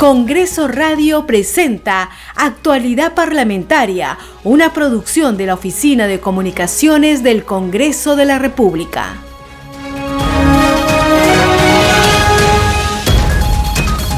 Congreso 0.00 0.66
Radio 0.66 1.26
presenta 1.26 2.08
Actualidad 2.34 3.12
Parlamentaria, 3.12 4.16
una 4.44 4.72
producción 4.72 5.36
de 5.36 5.44
la 5.44 5.52
Oficina 5.52 6.06
de 6.06 6.20
Comunicaciones 6.20 7.22
del 7.22 7.44
Congreso 7.44 8.16
de 8.16 8.24
la 8.24 8.38
República. 8.38 9.16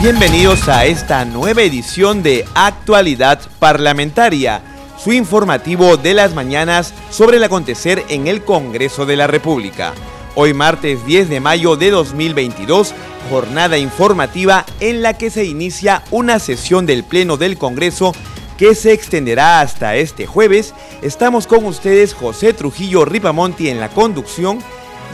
Bienvenidos 0.01 0.69
a 0.69 0.85
esta 0.85 1.25
nueva 1.25 1.63
edición 1.63 2.23
de 2.23 2.45
Actualidad 2.55 3.41
Parlamentaria, 3.59 4.63
su 5.03 5.13
informativo 5.13 5.97
de 5.97 6.15
las 6.15 6.33
mañanas 6.33 6.95
sobre 7.11 7.39
el 7.39 7.43
acontecer 7.43 8.05
en 8.09 8.29
el 8.29 8.45
Congreso 8.45 9.05
de 9.05 9.17
la 9.17 9.27
República. 9.27 9.95
Hoy 10.35 10.55
martes 10.55 11.05
10 11.05 11.29
de 11.29 11.41
mayo 11.41 11.77
de 11.77 11.91
2022, 11.91 12.95
jornada 13.29 13.77
informativa 13.77 14.65
en 14.81 15.03
la 15.03 15.13
que 15.13 15.29
se 15.29 15.45
inicia 15.45 16.03
una 16.11 16.39
sesión 16.39 16.87
del 16.87 17.05
Pleno 17.05 17.37
del 17.37 17.59
Congreso 17.59 18.15
que 18.57 18.75
se 18.75 18.93
extenderá 18.93 19.61
hasta 19.61 19.95
este 19.97 20.27
jueves. 20.27 20.73
Estamos 21.03 21.47
con 21.47 21.67
ustedes 21.67 22.15
José 22.15 22.55
Trujillo 22.55 23.05
Ripamonti 23.05 23.69
en 23.69 23.79
la 23.79 23.91
conducción 23.91 24.61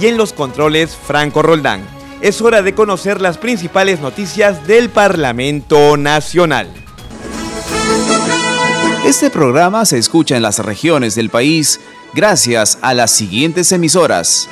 y 0.01 0.07
en 0.07 0.17
los 0.17 0.33
controles 0.33 0.95
Franco 0.95 1.43
Roldán. 1.43 1.83
Es 2.21 2.41
hora 2.41 2.63
de 2.63 2.77
conocer 2.77 3.21
las 3.21 3.39
principales 3.39 3.99
noticias 3.99 4.69
del 4.69 4.89
Parlamento 4.89 5.97
Nacional. 5.97 6.69
Este 9.05 9.31
programa 9.31 9.85
se 9.85 9.99
escucha 9.99 10.37
en 10.37 10.43
las 10.43 10.61
regiones 10.61 11.17
del 11.17 11.31
país 11.31 11.81
gracias 12.15 12.79
a 12.83 12.95
las 12.95 13.11
siguientes 13.11 13.73
emisoras. 13.73 14.49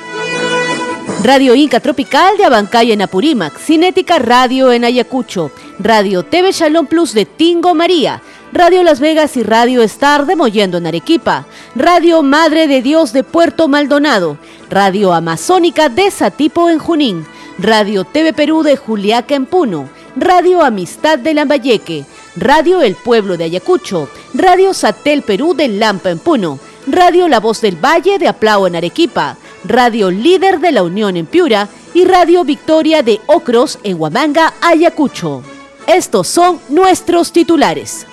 Radio 1.23 1.55
Inca 1.55 1.79
Tropical 1.79 2.37
de 2.37 2.45
Abancay 2.45 2.91
en 2.91 3.01
Apurímac, 3.01 3.57
Cinética 3.57 4.19
Radio 4.19 4.71
en 4.71 4.85
Ayacucho, 4.85 5.51
Radio 5.79 6.23
TV 6.23 6.51
Shalom 6.51 6.85
Plus 6.85 7.13
de 7.13 7.25
Tingo 7.25 7.73
María, 7.73 8.21
Radio 8.53 8.83
Las 8.83 8.99
Vegas 8.99 9.35
y 9.35 9.43
Radio 9.43 9.81
Star 9.81 10.27
de 10.27 10.35
Mollendo 10.35 10.77
en 10.77 10.85
Arequipa, 10.85 11.45
Radio 11.75 12.21
Madre 12.21 12.67
de 12.67 12.83
Dios 12.83 13.13
de 13.13 13.23
Puerto 13.23 13.67
Maldonado, 13.67 14.37
Radio 14.69 15.11
Amazónica 15.11 15.89
de 15.89 16.11
Satipo 16.11 16.69
en 16.69 16.77
Junín, 16.77 17.25
Radio 17.57 18.03
TV 18.03 18.31
Perú 18.31 18.61
de 18.61 18.77
Juliaca 18.77 19.33
en 19.33 19.47
Puno, 19.47 19.89
Radio 20.15 20.61
Amistad 20.61 21.17
de 21.17 21.33
Lambayeque, 21.33 22.05
Radio 22.35 22.81
El 22.81 22.95
Pueblo 22.95 23.37
de 23.37 23.45
Ayacucho, 23.45 24.07
Radio 24.35 24.73
Satel 24.73 25.23
Perú 25.23 25.55
de 25.55 25.67
Lampa 25.67 26.11
en 26.11 26.19
Puno, 26.19 26.59
Radio 26.85 27.27
La 27.27 27.39
Voz 27.39 27.59
del 27.61 27.75
Valle 27.75 28.19
de 28.19 28.27
Aplao 28.27 28.67
en 28.67 28.75
Arequipa, 28.75 29.35
Radio 29.67 30.11
Líder 30.11 30.59
de 30.61 30.71
la 30.71 30.83
Unión 30.83 31.17
en 31.17 31.25
Piura 31.25 31.67
y 31.93 32.05
Radio 32.05 32.45
Victoria 32.45 33.03
de 33.03 33.19
Ocros 33.25 33.79
en 33.83 33.99
Huamanga, 33.99 34.53
Ayacucho. 34.61 35.43
Estos 35.87 36.27
son 36.27 36.61
nuestros 36.69 37.33
titulares. 37.33 38.07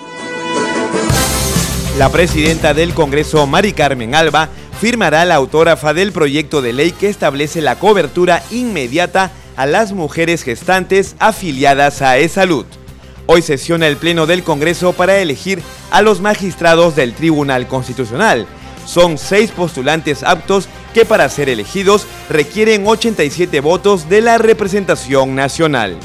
La 1.97 2.09
presidenta 2.09 2.73
del 2.73 2.93
Congreso, 2.93 3.47
Mari 3.47 3.71
Carmen 3.71 4.15
Alba, 4.15 4.49
firmará 4.81 5.23
la 5.23 5.35
autógrafa 5.35 5.93
del 5.93 6.11
proyecto 6.11 6.61
de 6.61 6.73
ley 6.73 6.91
que 6.91 7.07
establece 7.07 7.61
la 7.61 7.79
cobertura 7.79 8.43
inmediata 8.51 9.31
a 9.55 9.65
las 9.65 9.93
mujeres 9.93 10.43
gestantes 10.43 11.15
afiliadas 11.19 12.01
a 12.01 12.17
E-Salud. 12.17 12.65
Hoy 13.27 13.41
sesiona 13.41 13.87
el 13.87 13.95
Pleno 13.95 14.25
del 14.25 14.43
Congreso 14.43 14.91
para 14.91 15.19
elegir 15.19 15.61
a 15.89 16.01
los 16.01 16.19
magistrados 16.19 16.97
del 16.97 17.13
Tribunal 17.13 17.67
Constitucional. 17.69 18.45
Son 18.85 19.17
seis 19.17 19.51
postulantes 19.51 20.21
aptos 20.21 20.67
que 20.95 21.05
para 21.05 21.27
ser 21.27 21.49
elegidos 21.49 22.07
requieren 22.29 22.87
87 22.87 23.59
votos 23.59 24.07
de 24.07 24.21
la 24.21 24.37
representación 24.37 25.35
nacional. 25.35 25.97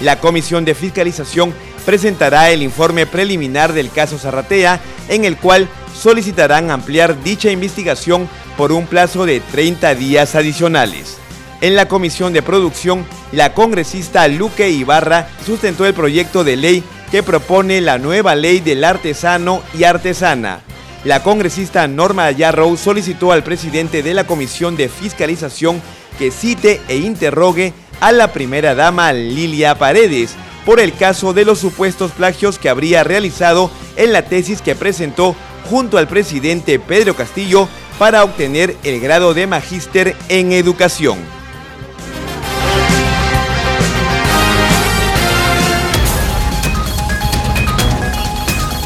La 0.00 0.20
Comisión 0.20 0.64
de 0.64 0.76
Fiscalización 0.76 1.52
presentará 1.84 2.50
el 2.50 2.62
informe 2.62 3.06
preliminar 3.06 3.72
del 3.72 3.90
caso 3.90 4.18
Zarratea, 4.18 4.80
en 5.08 5.24
el 5.24 5.36
cual 5.36 5.68
solicitarán 6.00 6.70
ampliar 6.70 7.20
dicha 7.24 7.50
investigación 7.50 8.28
por 8.56 8.70
un 8.70 8.86
plazo 8.86 9.26
de 9.26 9.40
30 9.40 9.96
días 9.96 10.36
adicionales. 10.36 11.16
En 11.60 11.74
la 11.74 11.88
Comisión 11.88 12.32
de 12.32 12.42
Producción, 12.42 13.04
la 13.32 13.52
congresista 13.52 14.28
Luque 14.28 14.70
Ibarra 14.70 15.26
sustentó 15.44 15.86
el 15.86 15.94
proyecto 15.94 16.44
de 16.44 16.56
ley 16.56 16.84
que 17.10 17.24
propone 17.24 17.80
la 17.80 17.98
nueva 17.98 18.36
ley 18.36 18.60
del 18.60 18.84
artesano 18.84 19.64
y 19.76 19.82
artesana 19.82 20.65
la 21.06 21.22
congresista 21.22 21.86
Norma 21.86 22.32
Yarrow 22.32 22.76
solicitó 22.76 23.30
al 23.30 23.44
presidente 23.44 24.02
de 24.02 24.12
la 24.12 24.26
Comisión 24.26 24.76
de 24.76 24.88
Fiscalización 24.88 25.80
que 26.18 26.32
cite 26.32 26.80
e 26.88 26.96
interrogue 26.96 27.72
a 28.00 28.10
la 28.10 28.32
primera 28.32 28.74
dama 28.74 29.12
Lilia 29.12 29.78
Paredes 29.78 30.34
por 30.64 30.80
el 30.80 30.92
caso 30.92 31.32
de 31.32 31.44
los 31.44 31.60
supuestos 31.60 32.10
plagios 32.10 32.58
que 32.58 32.68
habría 32.68 33.04
realizado 33.04 33.70
en 33.94 34.12
la 34.12 34.22
tesis 34.22 34.60
que 34.60 34.74
presentó 34.74 35.36
junto 35.70 35.96
al 35.96 36.08
presidente 36.08 36.80
Pedro 36.80 37.14
Castillo 37.14 37.68
para 38.00 38.24
obtener 38.24 38.76
el 38.82 38.98
grado 38.98 39.32
de 39.32 39.46
magíster 39.46 40.16
en 40.28 40.50
educación. 40.50 41.18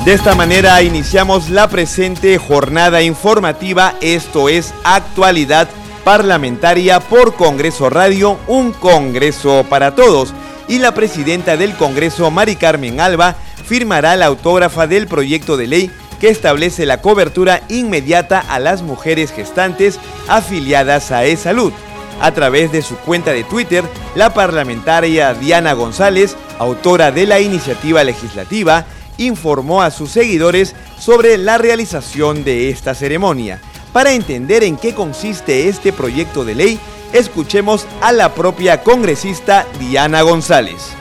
De 0.04 0.14
esta 0.14 0.34
manera 0.34 0.80
iniciamos 0.80 1.50
la 1.50 1.68
presente 1.68 2.38
jornada 2.38 3.02
informativa, 3.02 3.94
esto 4.00 4.48
es 4.48 4.72
actualidad 4.82 5.68
parlamentaria 6.04 7.00
por 7.00 7.34
Congreso 7.34 7.90
Radio, 7.90 8.38
un 8.46 8.72
Congreso 8.72 9.66
para 9.68 9.94
todos. 9.94 10.32
Y 10.68 10.78
la 10.78 10.94
presidenta 10.94 11.58
del 11.58 11.76
Congreso, 11.76 12.30
Mari 12.30 12.56
Carmen 12.56 12.98
Alba, 12.98 13.36
firmará 13.66 14.16
la 14.16 14.26
autógrafa 14.26 14.86
del 14.86 15.06
proyecto 15.06 15.58
de 15.58 15.66
ley 15.66 15.90
que 16.18 16.30
establece 16.30 16.86
la 16.86 17.02
cobertura 17.02 17.60
inmediata 17.68 18.42
a 18.48 18.58
las 18.58 18.80
mujeres 18.80 19.32
gestantes 19.32 20.00
afiliadas 20.28 21.10
a 21.12 21.26
E-Salud. 21.26 21.74
A 22.22 22.32
través 22.32 22.72
de 22.72 22.80
su 22.80 22.96
cuenta 22.96 23.32
de 23.32 23.44
Twitter, 23.44 23.84
la 24.14 24.32
parlamentaria 24.32 25.34
Diana 25.34 25.74
González, 25.74 26.36
autora 26.58 27.12
de 27.12 27.26
la 27.26 27.40
iniciativa 27.40 28.02
legislativa, 28.02 28.86
informó 29.20 29.82
a 29.82 29.90
sus 29.90 30.10
seguidores 30.10 30.74
sobre 30.98 31.38
la 31.38 31.58
realización 31.58 32.42
de 32.42 32.70
esta 32.70 32.94
ceremonia. 32.94 33.60
Para 33.92 34.12
entender 34.12 34.64
en 34.64 34.76
qué 34.76 34.94
consiste 34.94 35.68
este 35.68 35.92
proyecto 35.92 36.44
de 36.44 36.54
ley, 36.54 36.80
escuchemos 37.12 37.86
a 38.00 38.12
la 38.12 38.34
propia 38.34 38.82
congresista 38.82 39.66
Diana 39.78 40.22
González 40.22 40.96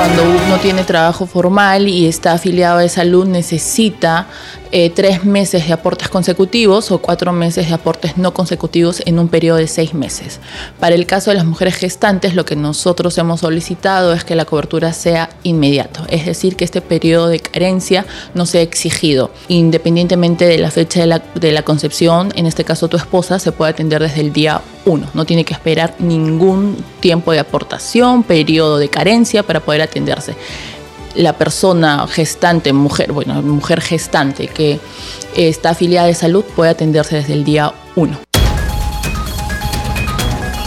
cuando 0.00 0.22
uno 0.22 0.56
tiene 0.62 0.84
trabajo 0.84 1.26
formal 1.26 1.86
y 1.86 2.06
está 2.06 2.32
afiliado 2.32 2.78
a 2.78 2.88
salud 2.88 3.26
necesita 3.26 4.28
eh, 4.72 4.90
tres 4.90 5.24
meses 5.24 5.66
de 5.66 5.72
aportes 5.72 6.08
consecutivos 6.08 6.90
o 6.92 6.98
cuatro 6.98 7.32
meses 7.32 7.68
de 7.68 7.74
aportes 7.74 8.16
no 8.16 8.32
consecutivos 8.32 9.02
en 9.04 9.18
un 9.18 9.28
periodo 9.28 9.58
de 9.58 9.66
seis 9.66 9.94
meses. 9.94 10.38
Para 10.78 10.94
el 10.94 11.06
caso 11.06 11.30
de 11.30 11.36
las 11.36 11.44
mujeres 11.44 11.74
gestantes, 11.76 12.34
lo 12.34 12.44
que 12.44 12.54
nosotros 12.54 13.18
hemos 13.18 13.40
solicitado 13.40 14.12
es 14.12 14.22
que 14.24 14.36
la 14.36 14.44
cobertura 14.44 14.92
sea 14.92 15.30
inmediato, 15.42 16.04
es 16.08 16.24
decir, 16.24 16.54
que 16.54 16.64
este 16.64 16.80
periodo 16.80 17.28
de 17.28 17.40
carencia 17.40 18.06
no 18.34 18.46
sea 18.46 18.62
exigido. 18.62 19.30
Independientemente 19.48 20.46
de 20.46 20.58
la 20.58 20.70
fecha 20.70 21.00
de 21.34 21.52
la, 21.52 21.62
concepción, 21.62 22.32
en 22.36 22.46
este 22.46 22.64
caso 22.64 22.88
tu 22.88 22.96
esposa, 22.96 23.38
se 23.38 23.52
puede 23.52 23.72
atender 23.72 24.00
desde 24.02 24.20
el 24.20 24.32
día 24.32 24.62
1. 24.84 25.10
No 25.14 25.24
tiene 25.24 25.44
que 25.44 25.52
esperar 25.52 25.96
ningún 25.98 26.76
tiempo 27.00 27.32
de 27.32 27.40
aportación, 27.40 28.22
periodo 28.22 28.78
de 28.78 28.88
carencia 28.88 29.42
para 29.42 29.60
poder 29.60 29.82
atenderse 29.82 30.34
la 31.14 31.36
persona 31.36 32.06
gestante, 32.06 32.72
mujer, 32.72 33.12
bueno, 33.12 33.42
mujer 33.42 33.80
gestante 33.80 34.48
que 34.48 34.80
está 35.34 35.70
afiliada 35.70 36.06
de 36.06 36.14
salud 36.14 36.44
puede 36.56 36.70
atenderse 36.70 37.16
desde 37.16 37.34
el 37.34 37.44
día 37.44 37.72
1. 37.96 38.18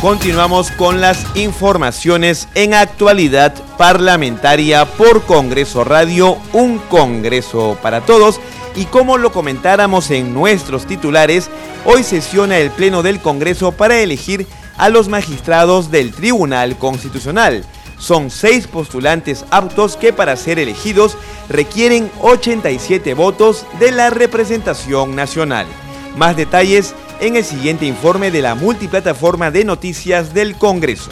Continuamos 0.03 0.69
con 0.71 0.99
las 0.99 1.25
informaciones 1.33 2.49
en 2.55 2.73
actualidad 2.73 3.53
parlamentaria 3.77 4.85
por 4.85 5.23
Congreso 5.23 5.85
Radio, 5.85 6.37
un 6.51 6.79
Congreso 6.79 7.77
para 7.81 8.01
todos. 8.01 8.41
Y 8.75 8.83
como 8.83 9.17
lo 9.17 9.31
comentáramos 9.31 10.11
en 10.11 10.33
nuestros 10.33 10.85
titulares, 10.87 11.49
hoy 11.85 12.03
sesiona 12.03 12.57
el 12.57 12.69
Pleno 12.71 13.01
del 13.01 13.21
Congreso 13.21 13.71
para 13.71 13.97
elegir 13.97 14.45
a 14.77 14.89
los 14.89 15.07
magistrados 15.07 15.89
del 15.89 16.11
Tribunal 16.11 16.77
Constitucional. 16.77 17.63
Son 18.03 18.29
seis 18.29 18.67
postulantes 18.67 19.45
aptos 19.49 19.95
que 19.95 20.11
para 20.11 20.35
ser 20.35 20.59
elegidos 20.59 21.17
requieren 21.47 22.11
87 22.19 23.13
votos 23.13 23.65
de 23.79 23.91
la 23.91 24.09
representación 24.09 25.15
nacional. 25.15 25.65
Más 26.17 26.35
detalles 26.35 26.95
en 27.21 27.37
el 27.37 27.45
siguiente 27.45 27.85
informe 27.85 28.29
de 28.29 28.41
la 28.41 28.55
multiplataforma 28.55 29.51
de 29.51 29.63
noticias 29.63 30.33
del 30.33 30.57
Congreso. 30.57 31.11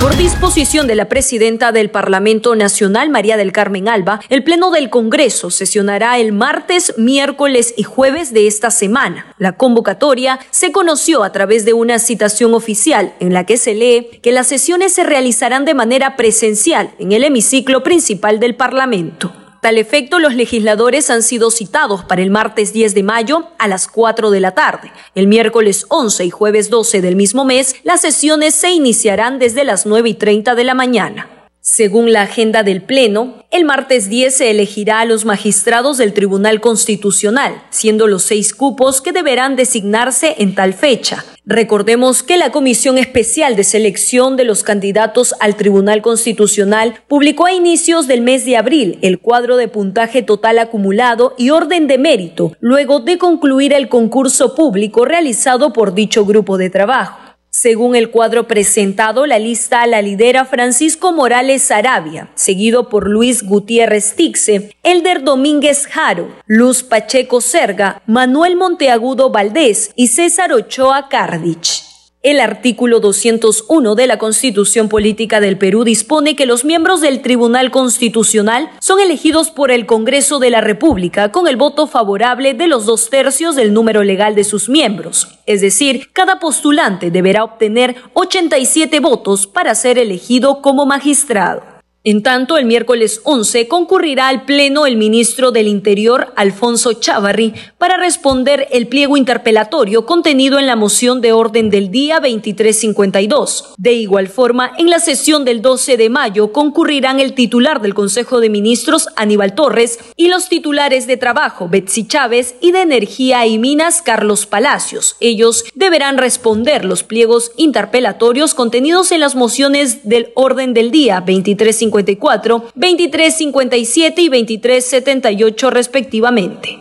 Por 0.00 0.16
disposición 0.16 0.86
de 0.86 0.94
la 0.94 1.10
presidenta 1.10 1.72
del 1.72 1.90
Parlamento 1.90 2.56
Nacional, 2.56 3.10
María 3.10 3.36
del 3.36 3.52
Carmen 3.52 3.86
Alba, 3.86 4.20
el 4.30 4.42
Pleno 4.42 4.70
del 4.70 4.88
Congreso 4.88 5.50
sesionará 5.50 6.18
el 6.18 6.32
martes, 6.32 6.94
miércoles 6.96 7.74
y 7.76 7.82
jueves 7.82 8.32
de 8.32 8.46
esta 8.46 8.70
semana. 8.70 9.34
La 9.36 9.58
convocatoria 9.58 10.40
se 10.50 10.72
conoció 10.72 11.22
a 11.22 11.32
través 11.32 11.66
de 11.66 11.74
una 11.74 11.98
citación 11.98 12.54
oficial 12.54 13.12
en 13.20 13.34
la 13.34 13.44
que 13.44 13.58
se 13.58 13.74
lee 13.74 14.08
que 14.22 14.32
las 14.32 14.46
sesiones 14.46 14.94
se 14.94 15.04
realizarán 15.04 15.66
de 15.66 15.74
manera 15.74 16.16
presencial 16.16 16.92
en 16.98 17.12
el 17.12 17.22
hemiciclo 17.22 17.82
principal 17.82 18.40
del 18.40 18.56
Parlamento. 18.56 19.34
Tal 19.60 19.76
efecto, 19.76 20.18
los 20.18 20.34
legisladores 20.34 21.10
han 21.10 21.22
sido 21.22 21.50
citados 21.50 22.02
para 22.04 22.22
el 22.22 22.30
martes 22.30 22.72
10 22.72 22.94
de 22.94 23.02
mayo 23.02 23.48
a 23.58 23.68
las 23.68 23.88
4 23.88 24.30
de 24.30 24.40
la 24.40 24.52
tarde. 24.52 24.90
El 25.14 25.26
miércoles 25.26 25.84
11 25.90 26.24
y 26.24 26.30
jueves 26.30 26.70
12 26.70 27.02
del 27.02 27.14
mismo 27.14 27.44
mes, 27.44 27.76
las 27.84 28.00
sesiones 28.00 28.54
se 28.54 28.70
iniciarán 28.70 29.38
desde 29.38 29.64
las 29.64 29.84
9 29.84 30.08
y 30.08 30.14
30 30.14 30.54
de 30.54 30.64
la 30.64 30.72
mañana. 30.72 31.39
Según 31.72 32.12
la 32.12 32.22
agenda 32.22 32.64
del 32.64 32.82
Pleno, 32.82 33.44
el 33.52 33.64
martes 33.64 34.08
10 34.08 34.34
se 34.34 34.50
elegirá 34.50 34.98
a 34.98 35.04
los 35.04 35.24
magistrados 35.24 35.98
del 35.98 36.12
Tribunal 36.12 36.60
Constitucional, 36.60 37.62
siendo 37.70 38.08
los 38.08 38.24
seis 38.24 38.52
cupos 38.54 39.00
que 39.00 39.12
deberán 39.12 39.54
designarse 39.54 40.34
en 40.38 40.56
tal 40.56 40.74
fecha. 40.74 41.24
Recordemos 41.46 42.24
que 42.24 42.38
la 42.38 42.50
Comisión 42.50 42.98
Especial 42.98 43.54
de 43.54 43.62
Selección 43.62 44.36
de 44.36 44.46
los 44.46 44.64
Candidatos 44.64 45.32
al 45.38 45.54
Tribunal 45.54 46.02
Constitucional 46.02 47.04
publicó 47.06 47.46
a 47.46 47.52
inicios 47.52 48.08
del 48.08 48.22
mes 48.22 48.44
de 48.44 48.56
abril 48.56 48.98
el 49.00 49.20
cuadro 49.20 49.56
de 49.56 49.68
puntaje 49.68 50.22
total 50.22 50.58
acumulado 50.58 51.36
y 51.38 51.50
orden 51.50 51.86
de 51.86 51.98
mérito, 51.98 52.56
luego 52.58 52.98
de 52.98 53.16
concluir 53.16 53.74
el 53.74 53.88
concurso 53.88 54.56
público 54.56 55.04
realizado 55.04 55.72
por 55.72 55.94
dicho 55.94 56.26
grupo 56.26 56.58
de 56.58 56.68
trabajo. 56.68 57.29
Según 57.50 57.96
el 57.96 58.10
cuadro 58.10 58.46
presentado, 58.46 59.26
la 59.26 59.40
lista 59.40 59.84
la 59.88 60.00
lidera 60.02 60.44
Francisco 60.44 61.12
Morales 61.12 61.72
Arabia, 61.72 62.30
seguido 62.36 62.88
por 62.88 63.08
Luis 63.08 63.42
Gutiérrez 63.42 64.14
Tixe, 64.14 64.76
Elder 64.84 65.24
Domínguez 65.24 65.88
Jaro, 65.88 66.28
Luz 66.46 66.84
Pacheco 66.84 67.40
Serga, 67.40 68.02
Manuel 68.06 68.54
Monteagudo 68.54 69.30
Valdés 69.30 69.90
y 69.96 70.06
César 70.06 70.52
Ochoa 70.52 71.08
Cardich. 71.08 71.89
El 72.22 72.40
artículo 72.40 73.00
201 73.00 73.94
de 73.94 74.06
la 74.06 74.18
Constitución 74.18 74.90
Política 74.90 75.40
del 75.40 75.56
Perú 75.56 75.84
dispone 75.84 76.36
que 76.36 76.44
los 76.44 76.66
miembros 76.66 77.00
del 77.00 77.22
Tribunal 77.22 77.70
Constitucional 77.70 78.68
son 78.78 79.00
elegidos 79.00 79.50
por 79.50 79.70
el 79.70 79.86
Congreso 79.86 80.38
de 80.38 80.50
la 80.50 80.60
República 80.60 81.32
con 81.32 81.48
el 81.48 81.56
voto 81.56 81.86
favorable 81.86 82.52
de 82.52 82.68
los 82.68 82.84
dos 82.84 83.08
tercios 83.08 83.56
del 83.56 83.72
número 83.72 84.02
legal 84.02 84.34
de 84.34 84.44
sus 84.44 84.68
miembros. 84.68 85.38
Es 85.46 85.62
decir, 85.62 86.10
cada 86.12 86.38
postulante 86.40 87.10
deberá 87.10 87.42
obtener 87.42 87.96
87 88.12 89.00
votos 89.00 89.46
para 89.46 89.74
ser 89.74 89.96
elegido 89.96 90.60
como 90.60 90.84
magistrado. 90.84 91.69
En 92.02 92.22
tanto, 92.22 92.56
el 92.56 92.64
miércoles 92.64 93.20
11 93.24 93.68
concurrirá 93.68 94.28
al 94.28 94.46
Pleno 94.46 94.86
el 94.86 94.96
ministro 94.96 95.52
del 95.52 95.68
Interior, 95.68 96.32
Alfonso 96.34 96.94
Chávarri, 96.94 97.52
para 97.76 97.98
responder 97.98 98.66
el 98.70 98.86
pliego 98.86 99.18
interpelatorio 99.18 100.06
contenido 100.06 100.58
en 100.58 100.66
la 100.66 100.76
moción 100.76 101.20
de 101.20 101.32
orden 101.32 101.68
del 101.68 101.90
día 101.90 102.14
2352. 102.20 103.74
De 103.76 103.92
igual 103.92 104.28
forma, 104.28 104.72
en 104.78 104.88
la 104.88 104.98
sesión 104.98 105.44
del 105.44 105.60
12 105.60 105.98
de 105.98 106.08
mayo 106.08 106.52
concurrirán 106.52 107.20
el 107.20 107.34
titular 107.34 107.82
del 107.82 107.92
Consejo 107.92 108.40
de 108.40 108.48
Ministros, 108.48 109.08
Aníbal 109.16 109.54
Torres, 109.54 109.98
y 110.16 110.28
los 110.28 110.48
titulares 110.48 111.06
de 111.06 111.18
Trabajo, 111.18 111.68
Betsy 111.68 112.06
Chávez, 112.06 112.54
y 112.62 112.72
de 112.72 112.80
Energía 112.80 113.46
y 113.46 113.58
Minas, 113.58 114.00
Carlos 114.00 114.46
Palacios. 114.46 115.16
Ellos 115.20 115.64
deberán 115.74 116.16
responder 116.16 116.86
los 116.86 117.02
pliegos 117.02 117.52
interpelatorios 117.56 118.54
contenidos 118.54 119.12
en 119.12 119.20
las 119.20 119.34
mociones 119.36 120.08
del 120.08 120.32
orden 120.34 120.72
del 120.72 120.90
día 120.90 121.16
2352 121.16 121.89
2354, 121.90 122.72
2357 122.74 124.22
y 124.22 124.28
2378 124.28 125.70
respectivamente. 125.70 126.80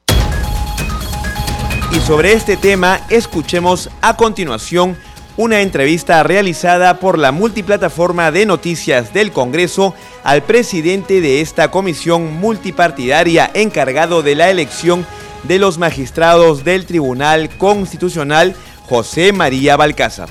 Y 1.91 1.99
sobre 2.01 2.33
este 2.33 2.55
tema, 2.55 3.01
escuchemos 3.09 3.89
a 4.01 4.15
continuación 4.15 4.95
una 5.37 5.61
entrevista 5.61 6.21
realizada 6.21 6.99
por 6.99 7.17
la 7.17 7.31
multiplataforma 7.31 8.29
de 8.29 8.45
noticias 8.45 9.13
del 9.13 9.31
Congreso 9.31 9.95
al 10.23 10.43
presidente 10.43 11.21
de 11.21 11.41
esta 11.41 11.71
comisión 11.71 12.39
multipartidaria 12.39 13.49
encargado 13.53 14.21
de 14.21 14.35
la 14.35 14.49
elección 14.49 15.05
de 15.43 15.57
los 15.57 15.77
magistrados 15.77 16.63
del 16.63 16.85
Tribunal 16.85 17.49
Constitucional, 17.57 18.53
José 18.87 19.31
María 19.31 19.77
Balcázar. 19.77 20.29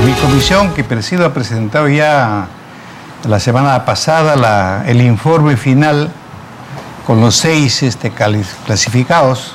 Mi 0.00 0.12
comisión 0.14 0.74
que 0.74 0.82
presido 0.82 1.24
ha 1.24 1.32
presentado 1.32 1.88
ya 1.88 2.48
la 3.28 3.38
semana 3.38 3.84
pasada 3.84 4.84
el 4.86 5.00
informe 5.00 5.56
final 5.56 6.10
con 7.06 7.20
los 7.20 7.36
seis 7.36 7.84
este, 7.84 8.10
clasificados 8.10 9.54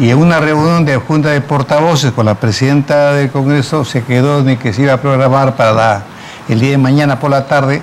y 0.00 0.10
en 0.10 0.18
una 0.18 0.40
reunión 0.40 0.84
de 0.84 0.96
junta 0.96 1.28
de 1.28 1.40
portavoces 1.40 2.10
con 2.10 2.26
la 2.26 2.34
presidenta 2.34 3.12
del 3.12 3.30
Congreso 3.30 3.84
se 3.84 4.02
quedó 4.02 4.42
de 4.42 4.58
que 4.58 4.72
se 4.72 4.82
iba 4.82 4.94
a 4.94 5.00
programar 5.00 5.54
para 5.54 6.02
el 6.48 6.58
día 6.58 6.72
de 6.72 6.78
mañana 6.78 7.20
por 7.20 7.30
la 7.30 7.46
tarde 7.46 7.82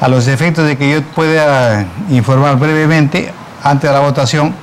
a 0.00 0.08
los 0.08 0.28
efectos 0.28 0.66
de 0.66 0.78
que 0.78 0.90
yo 0.90 1.02
pueda 1.02 1.84
informar 2.08 2.56
brevemente 2.58 3.32
antes 3.62 3.90
de 3.90 3.94
la 3.94 4.00
votación, 4.00 4.54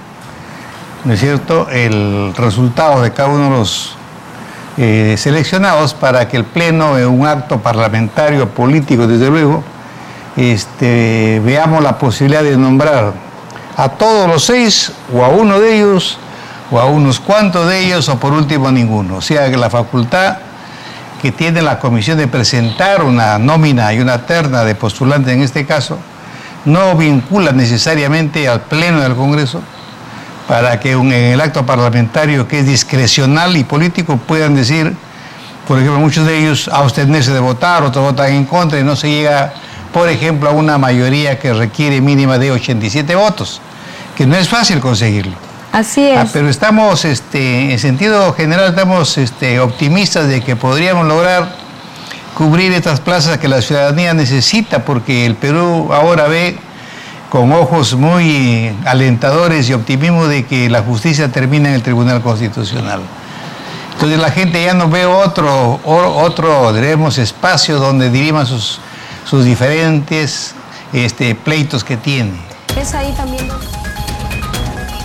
¿no 1.04 1.14
es 1.14 1.20
cierto?, 1.20 1.68
el 1.70 2.34
resultado 2.36 3.02
de 3.02 3.12
cada 3.12 3.30
uno 3.30 3.46
de 3.46 3.50
los 3.52 3.96
eh, 4.78 5.16
seleccionados 5.18 5.94
para 5.94 6.28
que 6.28 6.38
el 6.38 6.46
Pleno, 6.46 6.98
en 6.98 7.08
un 7.08 7.28
acto 7.28 7.60
parlamentario, 7.60 8.50
político, 8.50 9.08
desde 9.08 9.30
luego, 9.30 9.64
este, 10.36 11.42
veamos 11.46 11.84
la 11.84 11.98
posibilidad 11.98 12.44
de 12.44 12.58
nombrar 12.58 13.14
a 13.78 13.90
todos 13.90 14.28
los 14.28 14.44
seis 14.46 14.92
o 15.14 15.24
a 15.24 15.30
uno 15.30 15.60
de 15.60 15.78
ellos 15.78 16.18
o 16.72 16.80
a 16.80 16.86
unos 16.86 17.20
cuantos 17.20 17.68
de 17.68 17.86
ellos 17.86 18.10
o 18.10 18.18
por 18.18 18.34
último 18.34 18.68
a 18.68 18.72
ninguno. 18.72 19.18
O 19.18 19.22
sea 19.22 19.50
que 19.52 19.58
la 19.58 19.70
facultad 19.70 20.38
que 21.22 21.32
tiene 21.32 21.62
la 21.62 21.80
comisión 21.80 22.18
de 22.18 22.28
presentar 22.28 23.04
una 23.04 23.38
nómina 23.40 23.94
y 23.94 24.00
una 24.00 24.26
terna 24.26 24.64
de 24.64 24.76
postulantes 24.76 25.34
en 25.34 25.42
este 25.42 25.66
caso 25.66 25.98
no 26.66 26.96
vincula 26.96 27.52
necesariamente 27.52 28.48
al 28.48 28.62
Pleno 28.62 29.02
del 29.02 29.16
Congreso, 29.16 29.62
para 30.48 30.80
que 30.80 30.92
en 30.92 31.12
el 31.12 31.42
acto 31.42 31.66
parlamentario 31.66 32.48
que 32.48 32.60
es 32.60 32.66
discrecional 32.66 33.56
y 33.56 33.64
político 33.64 34.18
puedan 34.18 34.56
decir, 34.56 34.94
por 35.68 35.80
ejemplo, 35.80 36.00
muchos 36.00 36.26
de 36.26 36.40
ellos 36.40 36.70
abstenerse 36.72 37.32
de 37.32 37.40
votar, 37.40 37.84
otros 37.84 38.04
votan 38.04 38.34
en 38.34 38.46
contra 38.46 38.80
y 38.80 38.84
no 38.84 38.96
se 38.96 39.10
llega, 39.10 39.54
por 39.94 40.10
ejemplo, 40.10 40.50
a 40.50 40.52
una 40.52 40.78
mayoría 40.78 41.40
que 41.40 41.54
requiere 41.54 42.02
mínima 42.02 42.38
de 42.38 42.52
87 42.52 43.16
votos, 43.16 43.62
que 44.18 44.26
no 44.26 44.36
es 44.36 44.50
fácil 44.50 44.80
conseguirlo. 44.80 45.34
Así 45.72 46.08
es. 46.08 46.18
Ah, 46.18 46.28
pero 46.32 46.50
estamos, 46.50 47.04
este, 47.04 47.72
en 47.72 47.80
sentido 47.80 48.32
general, 48.34 48.70
estamos 48.70 49.18
este, 49.18 49.60
optimistas 49.60 50.28
de 50.28 50.42
que 50.42 50.56
podríamos 50.56 51.08
lograr 51.08 51.56
cubrir 52.36 52.74
estas 52.74 53.00
plazas 53.00 53.38
que 53.38 53.48
la 53.48 53.62
ciudadanía 53.62 54.14
necesita, 54.14 54.86
porque 54.86 55.26
el 55.26 55.36
Perú 55.36 55.90
ahora 55.92 56.28
ve 56.28 56.58
con 57.34 57.52
ojos 57.52 57.96
muy 57.96 58.72
alentadores 58.86 59.68
y 59.68 59.74
optimismo 59.74 60.28
de 60.28 60.46
que 60.46 60.70
la 60.70 60.84
justicia 60.84 61.32
termina 61.32 61.70
en 61.70 61.74
el 61.74 61.82
Tribunal 61.82 62.22
Constitucional. 62.22 63.02
Entonces 63.94 64.20
la 64.20 64.30
gente 64.30 64.64
ya 64.64 64.76
no 64.76 64.88
ve 64.88 65.08
otro, 65.08 65.80
otro 65.84 66.72
diremos, 66.74 67.18
espacio 67.18 67.80
donde 67.80 68.12
diriman 68.12 68.46
sus, 68.46 68.78
sus 69.26 69.46
diferentes 69.46 70.54
este, 70.94 71.34
pleitos 71.34 71.84
que 71.84 71.98
tiene. 71.98 72.34
Es 72.80 72.94
ahí 72.94 73.12
también 73.14 73.50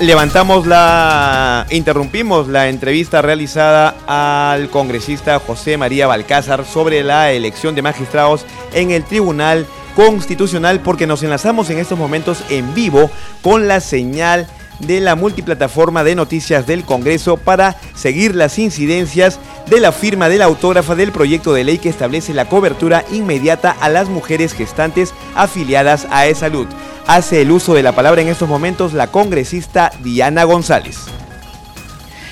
Levantamos 0.00 0.66
la. 0.66 1.66
interrumpimos 1.70 2.46
la 2.46 2.68
entrevista 2.68 3.20
realizada 3.20 3.96
al 4.06 4.68
congresista 4.68 5.40
José 5.40 5.76
María 5.76 6.06
Balcázar 6.06 6.64
sobre 6.66 7.02
la 7.02 7.32
elección 7.32 7.74
de 7.74 7.82
magistrados 7.82 8.44
en 8.74 8.92
el 8.92 9.02
Tribunal 9.02 9.66
constitucional 9.98 10.78
porque 10.78 11.08
nos 11.08 11.24
enlazamos 11.24 11.70
en 11.70 11.78
estos 11.78 11.98
momentos 11.98 12.44
en 12.50 12.72
vivo 12.72 13.10
con 13.42 13.66
la 13.66 13.80
señal 13.80 14.46
de 14.78 15.00
la 15.00 15.16
multiplataforma 15.16 16.04
de 16.04 16.14
noticias 16.14 16.68
del 16.68 16.84
Congreso 16.84 17.36
para 17.36 17.74
seguir 17.96 18.36
las 18.36 18.60
incidencias 18.60 19.40
de 19.68 19.80
la 19.80 19.90
firma 19.90 20.28
de 20.28 20.38
la 20.38 20.44
autógrafa 20.44 20.94
del 20.94 21.10
proyecto 21.10 21.52
de 21.52 21.64
ley 21.64 21.78
que 21.78 21.88
establece 21.88 22.32
la 22.32 22.48
cobertura 22.48 23.04
inmediata 23.10 23.72
a 23.72 23.88
las 23.88 24.08
mujeres 24.08 24.52
gestantes 24.52 25.12
afiliadas 25.34 26.06
a 26.12 26.28
E-Salud. 26.28 26.68
Hace 27.08 27.42
el 27.42 27.50
uso 27.50 27.74
de 27.74 27.82
la 27.82 27.90
palabra 27.90 28.22
en 28.22 28.28
estos 28.28 28.48
momentos 28.48 28.92
la 28.92 29.08
congresista 29.08 29.90
Diana 30.04 30.44
González 30.44 31.08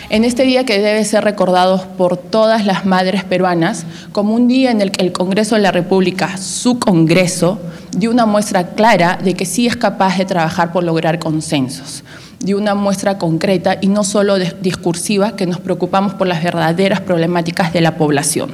en 0.09 0.25
este 0.25 0.45
día 0.45 0.65
que 0.65 0.81
debe 0.81 1.05
ser 1.05 1.25
recordado 1.25 1.85
por 1.97 2.17
todas 2.17 2.65
las 2.65 2.87
madres 2.87 3.25
peruanas 3.25 3.87
como 4.13 4.35
un 4.35 4.49
día 4.49 4.71
en 4.71 4.81
el 4.81 4.93
que 4.93 5.05
el 5.05 5.13
Congreso 5.13 5.57
de 5.57 5.63
la 5.63 5.73
República, 5.73 6.37
su 6.37 6.79
Congreso, 6.79 7.59
dio 7.97 8.11
una 8.11 8.27
muestra 8.27 8.69
clara 8.69 9.19
de 9.23 9.35
que 9.35 9.47
sí 9.47 9.67
es 9.67 9.77
capaz 9.77 10.19
de 10.19 10.25
trabajar 10.25 10.73
por 10.73 10.85
lograr 10.85 11.19
consensos, 11.19 12.05
dio 12.39 12.59
una 12.59 12.75
muestra 12.75 13.19
concreta 13.19 13.79
y 13.81 13.89
no 13.89 14.05
solo 14.05 14.39
discursiva 14.39 15.35
que 15.35 15.47
nos 15.47 15.61
preocupamos 15.61 16.15
por 16.15 16.27
las 16.27 16.43
verdaderas 16.43 17.01
problemáticas 17.01 17.73
de 17.73 17.81
la 17.81 17.97
población. 17.97 18.51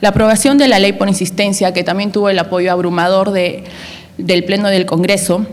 La 0.00 0.10
aprobación 0.10 0.58
de 0.58 0.68
la 0.68 0.78
ley 0.78 0.92
por 0.92 1.08
insistencia, 1.08 1.72
que 1.72 1.84
también 1.84 2.10
tuvo 2.10 2.30
el 2.30 2.38
apoyo 2.38 2.72
abrumador 2.72 3.30
de, 3.30 3.64
del 4.16 4.44
Pleno 4.44 4.68
del 4.68 4.86
Congreso, 4.86 5.46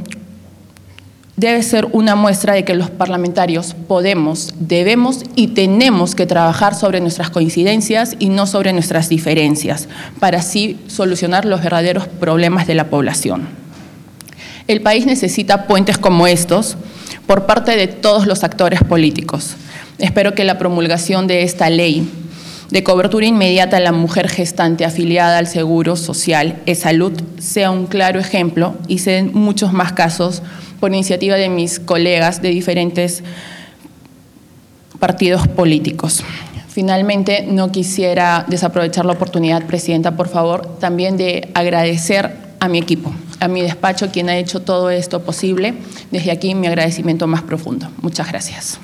debe 1.38 1.62
ser 1.64 1.88
una 1.92 2.16
muestra 2.16 2.54
de 2.54 2.64
que 2.64 2.76
los 2.76 2.90
parlamentarios 2.90 3.76
podemos, 3.88 4.54
debemos 4.58 5.24
y 5.36 5.48
tenemos 5.48 6.16
que 6.16 6.26
trabajar 6.26 6.76
sobre 6.76 7.02
nuestras 7.02 7.30
coincidencias 7.30 8.16
y 8.20 8.30
no 8.30 8.48
sobre 8.48 8.72
nuestras 8.72 9.10
diferencias, 9.10 9.88
para 10.20 10.40
así 10.40 10.80
solucionar 10.88 11.46
los 11.46 11.62
verdaderos 11.62 12.08
problemas 12.08 12.68
de 12.68 12.76
la 12.76 12.90
población. 12.90 13.48
El 14.68 14.82
país 14.82 15.06
necesita 15.06 15.68
puentes 15.68 15.98
como 15.98 16.26
estos 16.26 16.78
por 17.28 17.46
parte 17.46 17.76
de 17.76 17.88
todos 17.88 18.28
los 18.28 18.44
actores 18.44 18.84
políticos. 18.84 19.56
Espero 20.00 20.34
que 20.34 20.44
la 20.44 20.58
promulgación 20.58 21.28
de 21.28 21.44
esta 21.44 21.70
ley 21.70 22.10
de 22.72 22.84
cobertura 22.84 23.26
inmediata 23.26 23.78
a 23.78 23.80
la 23.80 23.92
mujer 23.92 24.28
gestante 24.28 24.86
afiliada 24.86 25.38
al 25.38 25.48
Seguro 25.48 25.96
Social 25.96 26.62
e 26.66 26.74
Salud 26.74 27.14
sea 27.38 27.70
un 27.70 27.86
claro 27.86 28.20
ejemplo 28.20 28.76
y 28.88 29.00
se 29.00 29.12
den 29.12 29.32
muchos 29.34 29.72
más 29.72 29.94
casos 29.94 30.42
por 30.86 30.94
iniciativa 30.94 31.36
de 31.36 31.50
mis 31.50 31.80
colegas 31.80 32.44
de 32.44 32.50
diferentes 32.50 33.24
partidos 35.00 35.48
políticos. 35.48 36.24
Finalmente, 36.68 37.44
no 37.50 37.72
quisiera 37.72 38.46
desaprovechar 38.48 39.04
la 39.04 39.14
oportunidad, 39.14 39.66
Presidenta, 39.66 40.16
por 40.16 40.28
favor, 40.28 40.78
también 40.80 41.18
de 41.18 41.50
agradecer 41.56 42.36
a 42.60 42.68
mi 42.68 42.78
equipo, 42.78 43.12
a 43.40 43.48
mi 43.48 43.64
despacho, 43.64 44.12
quien 44.12 44.30
ha 44.30 44.38
hecho 44.38 44.62
todo 44.62 44.92
esto 44.92 45.24
posible. 45.24 45.74
Desde 46.12 46.30
aquí, 46.30 46.54
mi 46.54 46.68
agradecimiento 46.68 47.26
más 47.26 47.42
profundo. 47.42 47.88
Muchas 48.04 48.28
gracias. 48.28 48.80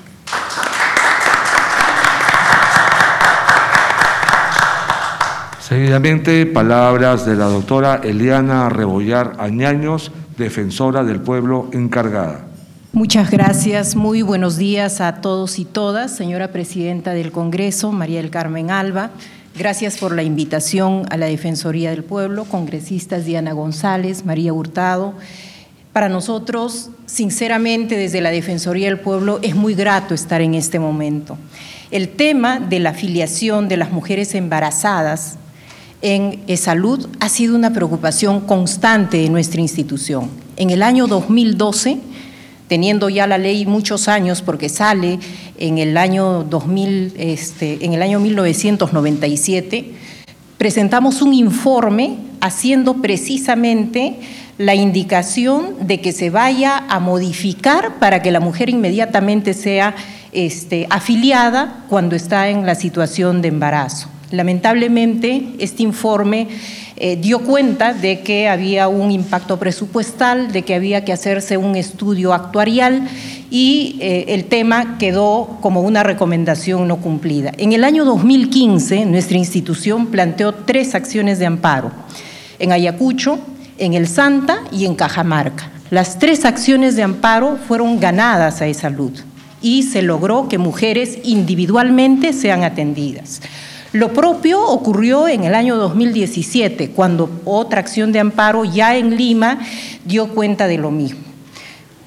Seguidamente, 5.59 6.47
palabras 6.47 7.27
de 7.27 7.35
la 7.35 7.45
doctora 7.45 8.01
Eliana 8.03 8.67
Rebollar 8.69 9.35
Añaños, 9.37 10.11
defensora 10.41 11.03
del 11.03 11.21
pueblo 11.21 11.69
encargada. 11.71 12.45
Muchas 12.93 13.31
gracias, 13.31 13.95
muy 13.95 14.21
buenos 14.21 14.57
días 14.57 14.99
a 14.99 15.21
todos 15.21 15.59
y 15.59 15.65
todas, 15.65 16.11
señora 16.13 16.49
presidenta 16.51 17.13
del 17.13 17.31
Congreso, 17.31 17.93
María 17.93 18.21
del 18.21 18.29
Carmen 18.29 18.69
Alba. 18.69 19.11
Gracias 19.57 19.97
por 19.97 20.13
la 20.13 20.23
invitación 20.23 21.03
a 21.09 21.17
la 21.17 21.27
Defensoría 21.27 21.91
del 21.91 22.03
Pueblo, 22.03 22.45
congresistas 22.45 23.23
Diana 23.23 23.53
González, 23.53 24.25
María 24.25 24.51
Hurtado. 24.51 25.13
Para 25.93 26.09
nosotros, 26.09 26.89
sinceramente, 27.05 27.97
desde 27.97 28.21
la 28.21 28.31
Defensoría 28.31 28.87
del 28.87 28.99
Pueblo 28.99 29.39
es 29.41 29.55
muy 29.55 29.73
grato 29.73 30.13
estar 30.13 30.41
en 30.41 30.55
este 30.55 30.79
momento. 30.79 31.37
El 31.91 32.09
tema 32.09 32.59
de 32.59 32.79
la 32.79 32.91
afiliación 32.91 33.67
de 33.67 33.77
las 33.77 33.91
mujeres 33.91 34.35
embarazadas 34.35 35.37
en 36.01 36.41
salud 36.57 37.07
ha 37.19 37.29
sido 37.29 37.55
una 37.55 37.73
preocupación 37.73 38.41
constante 38.41 39.17
de 39.17 39.29
nuestra 39.29 39.61
institución. 39.61 40.29
En 40.57 40.69
el 40.69 40.83
año 40.83 41.07
2012, 41.07 41.99
teniendo 42.67 43.09
ya 43.09 43.27
la 43.27 43.37
ley 43.37 43.65
muchos 43.65 44.07
años, 44.07 44.41
porque 44.41 44.69
sale 44.69 45.19
en 45.57 45.77
el 45.77 45.97
año, 45.97 46.43
2000, 46.43 47.13
este, 47.17 47.79
1997, 47.81 49.91
presentamos 50.57 51.21
un 51.21 51.33
informe 51.33 52.17
haciendo 52.39 52.95
precisamente 52.95 54.19
la 54.57 54.73
indicación 54.73 55.87
de 55.87 56.01
que 56.01 56.13
se 56.13 56.29
vaya 56.29 56.85
a 56.87 56.99
modificar 56.99 57.99
para 57.99 58.21
que 58.21 58.31
la 58.31 58.39
mujer 58.39 58.69
inmediatamente 58.69 59.53
sea 59.53 59.95
este, 60.31 60.87
afiliada 60.89 61.83
cuando 61.89 62.15
está 62.15 62.49
en 62.49 62.65
la 62.65 62.75
situación 62.75 63.41
de 63.41 63.49
embarazo. 63.49 64.07
Lamentablemente, 64.31 65.43
este 65.59 65.83
informe 65.83 66.47
eh, 66.95 67.17
dio 67.17 67.39
cuenta 67.39 67.93
de 67.93 68.21
que 68.21 68.47
había 68.47 68.87
un 68.87 69.11
impacto 69.11 69.57
presupuestal, 69.57 70.51
de 70.51 70.61
que 70.61 70.75
había 70.75 71.03
que 71.03 71.11
hacerse 71.11 71.57
un 71.57 71.75
estudio 71.75 72.33
actuarial 72.33 73.07
y 73.49 73.97
eh, 73.99 74.25
el 74.29 74.45
tema 74.45 74.97
quedó 74.97 75.57
como 75.61 75.81
una 75.81 76.03
recomendación 76.03 76.87
no 76.87 76.97
cumplida. 76.97 77.51
En 77.57 77.73
el 77.73 77.83
año 77.83 78.05
2015, 78.05 79.05
nuestra 79.05 79.37
institución 79.37 80.07
planteó 80.07 80.53
tres 80.53 80.95
acciones 80.95 81.39
de 81.39 81.47
amparo, 81.47 81.91
en 82.59 82.71
Ayacucho, 82.71 83.39
en 83.77 83.93
El 83.93 84.07
Santa 84.07 84.59
y 84.71 84.85
en 84.85 84.95
Cajamarca. 84.95 85.71
Las 85.89 86.19
tres 86.19 86.45
acciones 86.45 86.95
de 86.95 87.03
amparo 87.03 87.57
fueron 87.67 87.99
ganadas 87.99 88.61
a 88.61 88.67
esa 88.67 88.83
salud 88.83 89.11
y 89.61 89.83
se 89.83 90.01
logró 90.01 90.47
que 90.47 90.57
mujeres 90.57 91.19
individualmente 91.23 92.31
sean 92.31 92.63
atendidas. 92.63 93.41
Lo 93.93 94.13
propio 94.13 94.65
ocurrió 94.65 95.27
en 95.27 95.43
el 95.43 95.53
año 95.53 95.75
2017, 95.75 96.91
cuando 96.91 97.29
otra 97.43 97.81
acción 97.81 98.13
de 98.13 98.19
amparo 98.19 98.63
ya 98.63 98.95
en 98.95 99.17
Lima 99.17 99.59
dio 100.05 100.29
cuenta 100.29 100.67
de 100.67 100.77
lo 100.77 100.91
mismo. 100.91 101.19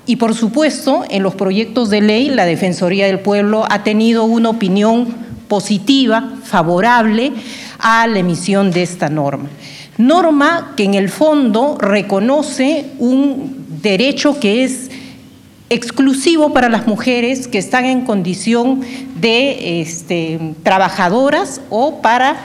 Y 0.07 0.17
por 0.17 0.35
supuesto, 0.35 1.05
en 1.11 1.23
los 1.23 1.35
proyectos 1.35 1.91
de 1.91 2.01
ley, 2.01 2.31
la 2.31 2.47
Defensoría 2.47 3.07
del 3.07 3.21
Pueblo 3.21 3.67
ha 3.69 3.83
tenido 3.83 4.25
una 4.25 4.49
opinión 4.49 5.15
positiva, 5.47 6.33
favorable 6.43 7.33
a 7.79 8.07
la 8.07 8.19
emisión 8.19 8.71
de 8.71 8.83
esta 8.83 9.11
norma. 9.11 9.51
Norma 9.99 10.73
que 10.77 10.85
en 10.85 10.95
el 10.95 11.11
fondo 11.11 11.77
reconoce 11.79 12.93
un 12.99 13.67
derecho 13.83 14.41
que 14.41 14.65
es 14.65 14.91
exclusivo 15.75 16.53
para 16.53 16.69
las 16.69 16.87
mujeres 16.87 17.49
que 17.49 17.59
están 17.59 17.85
en 17.85 18.03
condición 18.03 18.81
de 19.21 19.81
este, 19.81 20.39
trabajadoras 20.63 21.61
o 21.69 22.01
para 22.01 22.37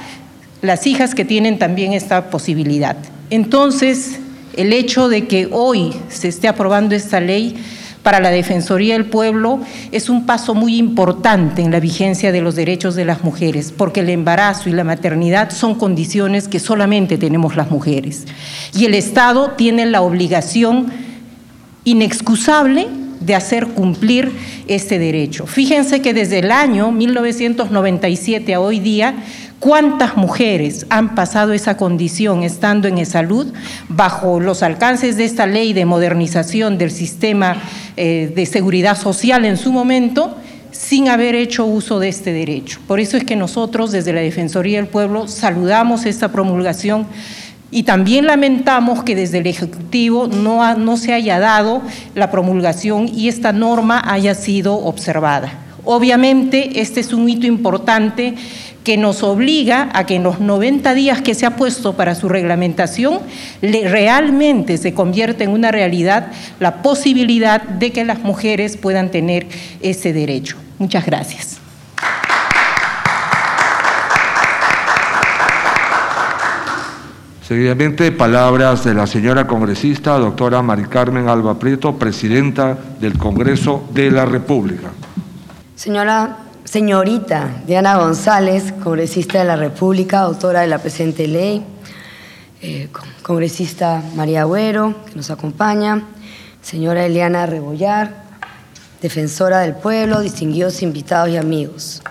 las 0.61 0.87
hijas 0.87 1.15
que 1.15 1.25
tienen 1.25 1.59
también 1.59 1.93
esta 1.93 2.29
posibilidad. 2.29 2.97
Entonces, 3.29 4.19
el 4.57 4.73
hecho 4.73 5.07
de 5.07 5.27
que 5.27 5.47
hoy 5.51 5.93
se 6.09 6.27
esté 6.27 6.47
aprobando 6.47 6.95
esta 6.95 7.19
ley 7.19 7.55
para 8.03 8.19
la 8.19 8.31
Defensoría 8.31 8.93
del 8.93 9.05
Pueblo 9.05 9.59
es 9.91 10.09
un 10.09 10.25
paso 10.25 10.55
muy 10.55 10.77
importante 10.77 11.61
en 11.61 11.69
la 11.69 11.79
vigencia 11.79 12.31
de 12.31 12.41
los 12.41 12.55
derechos 12.55 12.95
de 12.95 13.05
las 13.05 13.23
mujeres, 13.23 13.71
porque 13.75 13.99
el 13.99 14.09
embarazo 14.09 14.69
y 14.69 14.73
la 14.73 14.83
maternidad 14.83 15.51
son 15.51 15.75
condiciones 15.75 16.47
que 16.47 16.59
solamente 16.59 17.17
tenemos 17.17 17.55
las 17.55 17.69
mujeres. 17.69 18.25
Y 18.73 18.85
el 18.85 18.95
Estado 18.95 19.51
tiene 19.51 19.85
la 19.85 20.01
obligación 20.01 20.91
inexcusable 21.83 22.87
de 23.19 23.35
hacer 23.35 23.67
cumplir 23.67 24.31
este 24.67 24.99
derecho. 24.99 25.45
Fíjense 25.45 26.01
que 26.01 26.13
desde 26.13 26.39
el 26.39 26.51
año 26.51 26.91
1997 26.91 28.53
a 28.53 28.59
hoy 28.59 28.79
día, 28.79 29.15
cuántas 29.59 30.15
mujeres 30.15 30.85
han 30.89 31.15
pasado 31.15 31.53
esa 31.53 31.77
condición 31.77 32.43
estando 32.43 32.87
en 32.87 33.05
salud 33.05 33.53
bajo 33.87 34.39
los 34.39 34.63
alcances 34.63 35.17
de 35.17 35.25
esta 35.25 35.45
ley 35.45 35.73
de 35.73 35.85
modernización 35.85 36.77
del 36.77 36.91
sistema 36.91 37.57
eh, 37.97 38.31
de 38.33 38.45
seguridad 38.45 38.97
social 38.97 39.45
en 39.45 39.57
su 39.57 39.71
momento 39.71 40.37
sin 40.71 41.09
haber 41.09 41.35
hecho 41.35 41.65
uso 41.65 41.99
de 41.99 42.09
este 42.09 42.31
derecho. 42.31 42.79
Por 42.87 42.99
eso 42.99 43.17
es 43.17 43.23
que 43.23 43.35
nosotros 43.35 43.91
desde 43.91 44.13
la 44.13 44.21
Defensoría 44.21 44.77
del 44.77 44.87
Pueblo 44.87 45.27
saludamos 45.27 46.05
esta 46.05 46.31
promulgación 46.31 47.05
y 47.71 47.83
también 47.83 48.25
lamentamos 48.25 49.03
que 49.03 49.15
desde 49.15 49.39
el 49.39 49.47
Ejecutivo 49.47 50.27
no, 50.27 50.75
no 50.75 50.97
se 50.97 51.13
haya 51.13 51.39
dado 51.39 51.81
la 52.15 52.31
promulgación 52.31 53.07
y 53.07 53.27
esta 53.27 53.53
norma 53.53 54.01
haya 54.05 54.33
sido 54.33 54.75
observada. 54.75 55.53
Obviamente, 55.85 56.81
este 56.81 56.99
es 56.99 57.13
un 57.13 57.29
hito 57.29 57.47
importante 57.47 58.35
que 58.83 58.97
nos 58.97 59.23
obliga 59.23 59.89
a 59.93 60.05
que 60.05 60.15
en 60.15 60.23
los 60.23 60.39
90 60.39 60.93
días 60.93 61.21
que 61.21 61.35
se 61.35 61.45
ha 61.45 61.55
puesto 61.55 61.93
para 61.93 62.15
su 62.15 62.29
reglamentación 62.29 63.19
realmente 63.61 64.77
se 64.77 64.93
convierta 64.93 65.43
en 65.43 65.51
una 65.51 65.71
realidad 65.71 66.31
la 66.59 66.81
posibilidad 66.81 67.61
de 67.61 67.91
que 67.91 68.05
las 68.05 68.19
mujeres 68.19 68.77
puedan 68.77 69.11
tener 69.11 69.47
ese 69.81 70.13
derecho. 70.13 70.57
Muchas 70.79 71.05
gracias. 71.05 71.58
Seguidamente, 77.49 78.11
palabras 78.11 78.85
de 78.85 78.93
la 78.93 79.07
señora 79.07 79.47
congresista, 79.47 80.19
doctora 80.19 80.61
Mari 80.61 80.83
Carmen 80.83 81.27
Alba 81.27 81.57
Prieto, 81.57 81.97
presidenta 81.97 82.77
del 82.99 83.17
Congreso 83.17 83.85
de 83.89 84.11
la 84.11 84.23
República. 84.23 84.91
Señora, 85.75 86.37
señorita 86.63 87.63
Diana 87.65 87.97
González, 87.97 88.71
congresista 88.83 89.39
de 89.39 89.45
la 89.45 89.55
República, 89.55 90.19
autora 90.19 90.61
de 90.61 90.67
la 90.67 90.77
presente 90.77 91.27
ley, 91.27 91.65
eh, 92.61 92.87
congresista 93.23 94.03
María 94.15 94.41
Agüero, 94.41 94.93
que 95.07 95.15
nos 95.15 95.31
acompaña, 95.31 96.03
señora 96.61 97.03
Eliana 97.03 97.47
Rebollar, 97.47 98.25
defensora 99.01 99.61
del 99.61 99.73
pueblo, 99.73 100.21
distinguidos 100.21 100.83
invitados 100.83 101.29
y 101.29 101.37
amigos. 101.37 102.03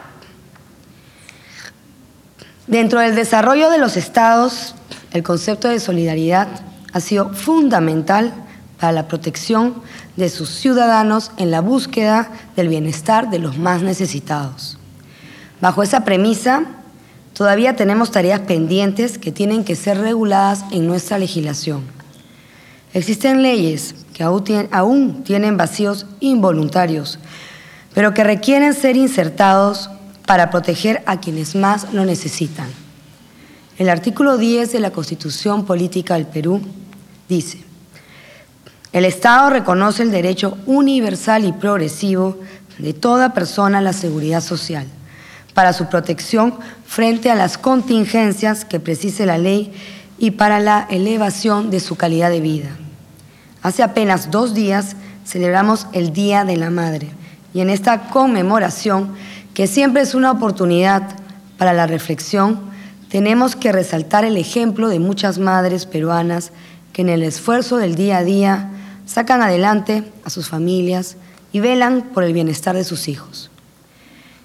Dentro 2.67 2.99
del 2.99 3.15
desarrollo 3.15 3.71
de 3.71 3.79
los 3.79 3.97
estados 3.97 4.75
el 5.13 5.23
concepto 5.23 5.69
de 5.69 5.81
solidaridad 5.81 6.49
ha 6.93 7.01
sido 7.01 7.33
fundamental 7.33 8.33
para 8.79 8.93
la 8.93 9.09
protección 9.09 9.75
de 10.17 10.29
sus 10.29 10.51
ciudadanos 10.51 11.33
en 11.37 11.51
la 11.51 11.61
búsqueda 11.61 12.31
del 12.57 12.69
bienestar 12.69 13.31
de 13.31 13.39
los 13.39 13.59
más 13.59 13.83
necesitados. 13.83 14.79
Bajo 15.61 15.83
esa 15.83 16.05
premisa, 16.05 16.63
todavía 17.33 17.75
tenemos 17.75 18.11
tareas 18.11 18.41
pendientes 18.41 19.19
que 19.19 19.33
tienen 19.33 19.65
que 19.65 19.77
ser 19.77 19.99
reguladas 19.99 20.65
en 20.71 20.87
nuestra 20.87 21.19
legislación. 21.19 21.83
Existen 22.95 23.43
leyes 23.43 23.95
que 24.15 24.23
aún 24.25 25.23
tienen 25.25 25.57
vacíos 25.57 26.07
involuntarios, 26.21 27.19
pero 27.95 28.15
que 28.15 28.25
requieren 28.25 28.75
ser 28.75 28.97
insertados 28.97 29.91
para 30.27 30.51
proteger 30.51 31.03
a 31.07 31.21
quienes 31.21 31.55
más 31.55 31.93
lo 31.93 32.05
necesitan. 32.05 32.69
El 33.79 33.89
artículo 33.91 34.39
10 34.39 34.73
de 34.73 34.81
la 34.81 34.91
Constitución 34.91 35.65
Política 35.65 36.15
del 36.15 36.27
Perú 36.27 36.61
dice, 37.29 37.61
el 38.93 39.05
Estado 39.05 39.51
reconoce 39.51 40.03
el 40.03 40.11
derecho 40.11 40.59
universal 40.67 41.45
y 41.45 41.53
progresivo 41.53 42.39
de 42.79 42.93
toda 42.93 43.35
persona 43.35 43.79
a 43.79 43.83
la 43.83 43.93
seguridad 43.93 44.41
social 44.41 44.85
para 45.55 45.73
su 45.73 45.87
protección 45.89 46.55
frente 46.87 47.31
a 47.31 47.37
las 47.37 47.57
contingencias 47.57 48.65
que 48.65 48.81
precise 48.81 49.27
la 49.27 49.39
ley 49.39 49.73
y 50.19 50.33
para 50.33 50.59
la 50.59 50.89
elevación 50.91 51.71
de 51.71 51.79
su 51.79 51.95
calidad 51.95 52.31
de 52.31 52.41
vida. 52.41 52.71
Hace 53.63 53.85
apenas 53.85 54.33
dos 54.33 54.55
días 54.55 54.97
celebramos 55.25 55.87
el 55.93 56.13
Día 56.13 56.45
de 56.45 56.57
la 56.57 56.71
Madre 56.71 57.11
y 57.55 57.61
en 57.61 57.71
esta 57.71 58.09
conmemoración, 58.11 59.15
que 59.55 59.69
siempre 59.69 60.03
es 60.03 60.17
una 60.17 60.33
oportunidad 60.33 61.03
para 61.59 61.73
la 61.73 61.87
reflexión, 61.87 62.69
tenemos 63.09 63.57
que 63.57 63.73
resaltar 63.73 64.25
el 64.25 64.37
ejemplo 64.37 64.89
de 64.89 64.99
muchas 64.99 65.39
madres 65.39 65.87
peruanas 65.87 66.53
que 66.93 67.03
en 67.03 67.09
el 67.09 67.23
esfuerzo 67.23 67.77
del 67.77 67.95
día 67.95 68.19
a 68.19 68.25
día 68.25 68.71
sacan 69.07 69.41
adelante 69.41 70.05
a 70.25 70.31
sus 70.31 70.49
familias 70.49 71.17
y 71.53 71.61
velan 71.61 72.03
por 72.13 72.25
el 72.25 72.35
bienestar 72.35 72.77
de 72.77 72.85
sus 72.85 73.09
hijos. 73.09 73.51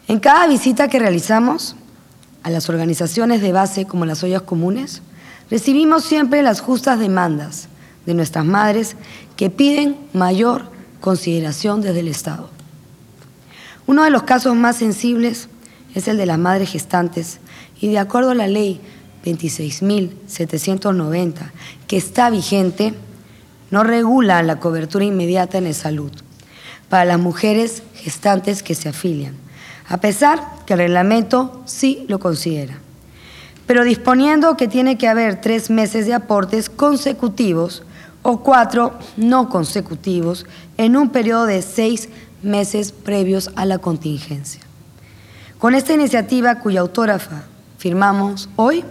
En 0.08 0.20
cada 0.20 0.48
visita 0.48 0.88
que 0.88 1.00
realizamos 1.00 1.76
a 2.44 2.50
las 2.50 2.70
organizaciones 2.70 3.42
de 3.42 3.52
base 3.52 3.86
como 3.86 4.06
las 4.06 4.24
ollas 4.24 4.42
comunes, 4.42 5.02
recibimos 5.50 6.04
siempre 6.04 6.42
las 6.42 6.62
justas 6.62 7.00
demandas 7.00 7.68
de 8.06 8.14
nuestras 8.14 8.46
madres 8.46 8.96
que 9.36 9.50
piden 9.50 9.98
mayor 10.14 10.66
consideración 11.02 11.82
desde 11.82 12.00
el 12.00 12.08
Estado. 12.08 12.50
Uno 13.88 14.04
de 14.04 14.10
los 14.10 14.24
casos 14.24 14.56
más 14.56 14.78
sensibles 14.78 15.50
es 15.96 16.08
el 16.08 16.18
de 16.18 16.26
las 16.26 16.40
madres 16.40 16.72
gestantes 16.72 17.40
y 17.84 17.90
de 17.90 18.00
acuerdo 18.00 18.32
a 18.32 18.36
la 18.36 18.48
ley 18.48 18.80
26.790 19.26 21.52
que 21.86 21.98
está 21.98 22.30
vigente, 22.30 22.94
no 23.72 23.84
regula 23.84 24.42
la 24.42 24.62
cobertura 24.62 25.04
inmediata 25.04 25.58
en 25.58 25.68
el 25.68 25.76
salud 25.76 26.14
para 26.88 27.04
las 27.04 27.20
mujeres 27.20 27.84
gestantes 27.96 28.64
que 28.64 28.74
se 28.74 28.88
afilian, 28.88 29.36
a 29.90 29.98
pesar 29.98 30.42
que 30.66 30.76
el 30.76 30.80
reglamento 30.80 31.62
sí 31.66 32.06
lo 32.08 32.20
considera. 32.20 32.80
Pero 33.68 33.84
disponiendo 33.84 34.56
que 34.56 34.70
tiene 34.70 34.98
que 34.98 35.10
haber 35.10 35.42
tres 35.42 35.70
meses 35.70 36.06
de 36.06 36.14
aportes 36.14 36.70
consecutivos 36.70 37.84
o 38.22 38.44
cuatro 38.44 38.98
no 39.18 39.50
consecutivos 39.50 40.46
en 40.78 40.96
un 40.96 41.10
periodo 41.10 41.48
de 41.48 41.62
seis 41.62 42.08
meses 42.44 42.94
previos 42.94 43.52
a 43.58 43.66
la 43.66 43.80
contingencia. 43.80 44.62
Con 45.60 45.76
esta 45.76 45.94
iniciativa 45.94 46.60
cuya 46.60 46.80
autógrafa 46.80 47.44
firmamos 47.84 48.48
hoy, 48.56 48.82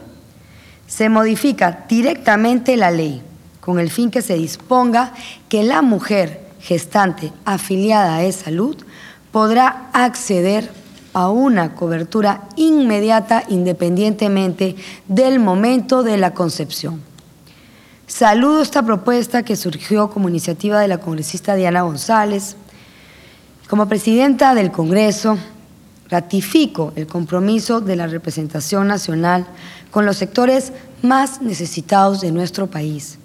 se 0.86 1.08
modifica 1.08 1.86
directamente 1.88 2.76
la 2.76 2.90
ley 2.90 3.22
con 3.58 3.78
el 3.78 3.90
fin 3.90 4.10
que 4.10 4.20
se 4.20 4.34
disponga 4.34 5.14
que 5.48 5.62
la 5.62 5.80
mujer 5.80 6.42
gestante 6.60 7.32
afiliada 7.46 8.16
a 8.16 8.24
E-Salud 8.24 8.76
podrá 9.30 9.88
acceder 9.94 10.70
a 11.14 11.30
una 11.30 11.74
cobertura 11.74 12.42
inmediata 12.56 13.44
independientemente 13.48 14.76
del 15.08 15.38
momento 15.38 16.02
de 16.02 16.18
la 16.18 16.34
concepción. 16.34 17.00
Saludo 18.06 18.60
esta 18.60 18.82
propuesta 18.82 19.42
que 19.42 19.56
surgió 19.56 20.10
como 20.10 20.28
iniciativa 20.28 20.78
de 20.80 20.88
la 20.88 20.98
congresista 20.98 21.54
Diana 21.54 21.80
González. 21.80 22.56
Como 23.70 23.88
presidenta 23.88 24.54
del 24.54 24.70
Congreso, 24.70 25.38
ratifico 26.12 26.92
el 26.94 27.08
compromiso 27.08 27.80
de 27.80 27.96
la 27.96 28.06
representación 28.06 28.86
nacional 28.86 29.46
con 29.90 30.06
los 30.06 30.18
sectores 30.18 30.72
más 31.02 31.42
necesitados 31.42 32.20
de 32.20 32.30
nuestro 32.30 32.68
país 32.68 33.18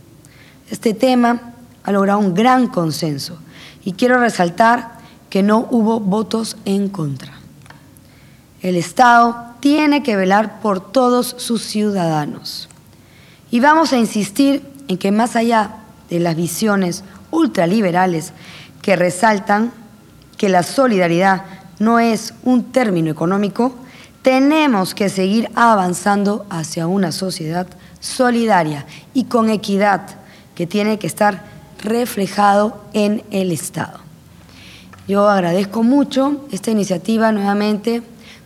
este 0.69 0.93
tema 0.93 1.53
ha 1.83 1.91
logrado 1.91 2.19
un 2.19 2.33
gran 2.33 2.67
consenso 2.67 3.37
y 3.85 3.93
quiero 3.93 4.19
resaltar 4.19 4.97
que 5.29 5.43
no 5.43 5.67
hubo 5.71 5.99
votos 5.99 6.57
en 6.65 6.89
contra. 6.89 7.33
El 8.61 8.75
Estado 8.75 9.55
tiene 9.59 10.03
que 10.03 10.15
velar 10.15 10.59
por 10.61 10.91
todos 10.91 11.35
sus 11.37 11.61
ciudadanos. 11.63 12.67
Y 13.49 13.59
vamos 13.61 13.93
a 13.93 13.97
insistir 13.97 14.61
en 14.89 14.97
que 14.97 15.11
más 15.11 15.35
allá 15.35 15.77
de 16.09 16.19
las 16.19 16.35
visiones 16.35 17.03
ultraliberales 17.31 18.33
que 18.81 18.95
resaltan 18.95 19.71
que 20.37 20.49
la 20.49 20.63
solidaridad 20.63 21.45
no 21.79 21.99
es 21.99 22.33
un 22.43 22.71
término 22.71 23.11
económico, 23.11 23.73
tenemos 24.21 24.93
que 24.93 25.09
seguir 25.09 25.49
avanzando 25.55 26.45
hacia 26.49 26.87
una 26.87 27.11
sociedad 27.11 27.67
solidaria 27.99 28.85
y 29.13 29.25
con 29.25 29.49
equidad 29.49 30.01
que 30.55 30.67
tiene 30.67 30.99
que 30.99 31.07
estar 31.07 31.43
reflejado 31.83 32.83
en 32.93 33.23
el 33.31 33.51
Estado. 33.51 33.99
Yo 35.07 35.29
agradezco 35.29 35.83
mucho 35.83 36.45
esta 36.51 36.71
iniciativa 36.71 37.31
nuevamente 37.31 38.01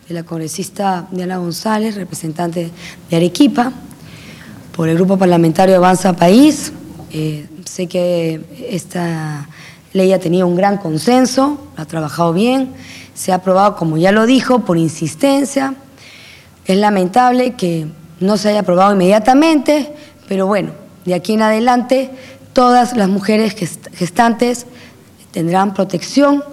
de 0.08 0.14
la 0.14 0.24
congresista 0.24 1.08
Diana 1.10 1.38
González, 1.38 1.96
representante 1.96 2.70
de 3.10 3.16
Arequipa, 3.16 3.72
por 4.76 4.90
el 4.90 4.96
Grupo 4.96 5.18
Parlamentario 5.18 5.76
Avanza 5.76 6.14
País. 6.14 6.72
Eh, 7.12 7.48
sé 7.66 7.88
que 7.88 8.42
esta 8.70 9.48
ley 9.94 10.14
ha 10.14 10.20
tenido 10.20 10.48
un 10.48 10.56
gran 10.56 10.78
consenso, 10.78 11.68
ha 11.78 11.86
trabajado 11.86 12.34
bien, 12.34 12.74
se 13.14 13.32
ha 13.32 13.36
aprobado, 13.36 13.76
como 13.76 13.98
ya 13.98 14.12
lo 14.12 14.26
dijo, 14.26 14.60
por 14.60 14.78
insistencia. 14.78 15.76
Es 16.66 16.78
lamentable 16.78 17.54
que 17.54 17.88
no 18.20 18.38
se 18.38 18.50
haya 18.50 18.62
aprobado 18.62 18.94
inmediatamente, 18.94 19.94
pero 20.28 20.48
bueno, 20.48 20.72
de 21.06 21.14
aquí 21.14 21.34
en 21.34 21.42
adelante, 21.42 22.12
todas 22.54 22.96
las 22.96 23.10
mujeres 23.10 23.56
gestantes 23.94 24.66
tendrán 25.32 25.74
protección 25.74 26.44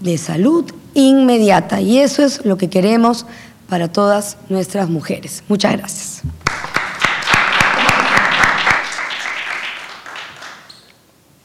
de 0.00 0.18
salud 0.18 0.64
inmediata 0.94 1.80
y 1.80 1.98
eso 1.98 2.22
es 2.22 2.44
lo 2.44 2.56
que 2.56 2.68
queremos 2.68 3.26
para 3.68 3.88
todas 3.88 4.36
nuestras 4.48 4.88
mujeres. 4.88 5.42
Muchas 5.48 5.72
gracias. 5.72 6.22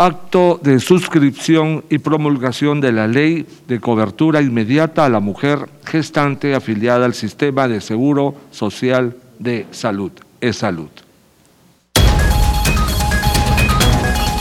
Acto 0.03 0.59
de 0.63 0.79
suscripción 0.79 1.85
y 1.91 1.99
promulgación 1.99 2.81
de 2.81 2.91
la 2.91 3.05
ley 3.05 3.45
de 3.67 3.79
cobertura 3.79 4.41
inmediata 4.41 5.05
a 5.05 5.09
la 5.09 5.19
mujer 5.19 5.69
gestante 5.85 6.55
afiliada 6.55 7.05
al 7.05 7.13
sistema 7.13 7.67
de 7.67 7.81
seguro 7.81 8.33
social 8.49 9.15
de 9.37 9.67
salud, 9.69 10.11
es 10.39 10.57
salud. 10.57 10.89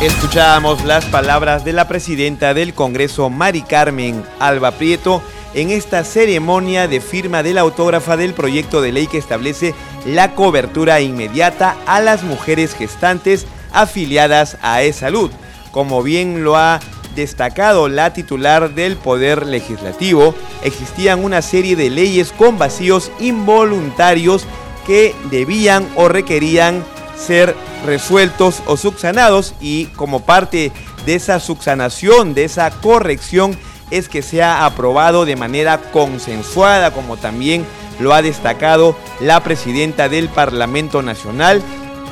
Escuchábamos 0.01 0.83
las 0.87 1.05
palabras 1.05 1.63
de 1.63 1.75
la 1.75 1.87
presidenta 1.87 2.55
del 2.55 2.73
Congreso, 2.73 3.29
Mari 3.29 3.61
Carmen 3.61 4.25
Alba 4.39 4.71
Prieto, 4.71 5.23
en 5.53 5.69
esta 5.69 6.05
ceremonia 6.05 6.89
de 6.89 7.03
firma 7.03 7.43
de 7.43 7.53
la 7.53 7.61
autógrafa 7.61 8.17
del 8.17 8.33
proyecto 8.33 8.81
de 8.81 8.93
ley 8.93 9.09
que 9.09 9.19
establece 9.19 9.75
la 10.07 10.35
cobertura 10.35 11.03
inmediata 11.03 11.77
a 11.87 12.01
las 12.01 12.23
mujeres 12.23 12.75
gestantes 12.75 13.47
afiliadas 13.75 14.57
a 14.63 14.83
E-Salud. 14.83 15.31
Como 15.71 16.03
bien 16.03 16.45
lo 16.45 16.57
ha 16.57 16.81
destacado 17.15 17.89
la 17.89 18.13
titular 18.13 18.75
del 18.75 18.97
Poder 18.97 19.47
Legislativo, 19.47 20.35
existían 20.63 21.25
una 21.25 21.43
serie 21.43 21.77
de 21.77 21.91
leyes 21.91 22.33
con 22.33 22.59
vacíos 22.59 23.11
involuntarios 23.19 24.47
que 24.87 25.15
debían 25.31 25.89
o 25.97 26.09
requerían 26.09 26.85
ser 27.17 27.55
resueltos 27.85 28.63
o 28.67 28.77
subsanados 28.77 29.55
y 29.61 29.87
como 29.87 30.21
parte 30.21 30.73
de 31.07 31.15
esa 31.15 31.41
subsanación, 31.41 32.35
de 32.35 32.45
esa 32.45 32.71
corrección, 32.71 33.57
es 33.91 34.09
que 34.09 34.23
se 34.23 34.43
ha 34.43 34.65
aprobado 34.65 35.25
de 35.25 35.37
manera 35.37 35.79
consensuada, 35.93 36.93
como 36.93 37.17
también 37.17 37.67
lo 37.99 38.15
ha 38.15 38.23
destacado 38.23 38.97
la 39.21 39.41
presidenta 39.43 40.09
del 40.09 40.29
Parlamento 40.29 41.03
Nacional, 41.03 41.63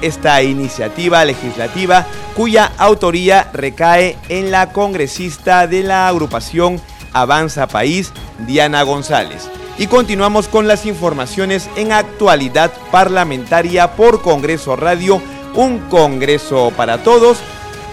esta 0.02 0.42
iniciativa 0.42 1.24
legislativa 1.24 2.06
cuya 2.36 2.72
autoría 2.78 3.48
recae 3.52 4.16
en 4.28 4.50
la 4.50 4.72
congresista 4.72 5.66
de 5.66 5.82
la 5.82 6.08
agrupación 6.08 6.80
Avanza 7.12 7.66
País, 7.66 8.12
Diana 8.46 8.82
González. 8.82 9.48
Y 9.78 9.86
continuamos 9.86 10.48
con 10.48 10.66
las 10.66 10.86
informaciones 10.86 11.68
en 11.76 11.92
actualidad 11.92 12.72
parlamentaria 12.90 13.92
por 13.92 14.22
Congreso 14.22 14.76
Radio, 14.76 15.22
un 15.54 15.78
Congreso 15.88 16.72
para 16.76 17.02
todos. 17.04 17.38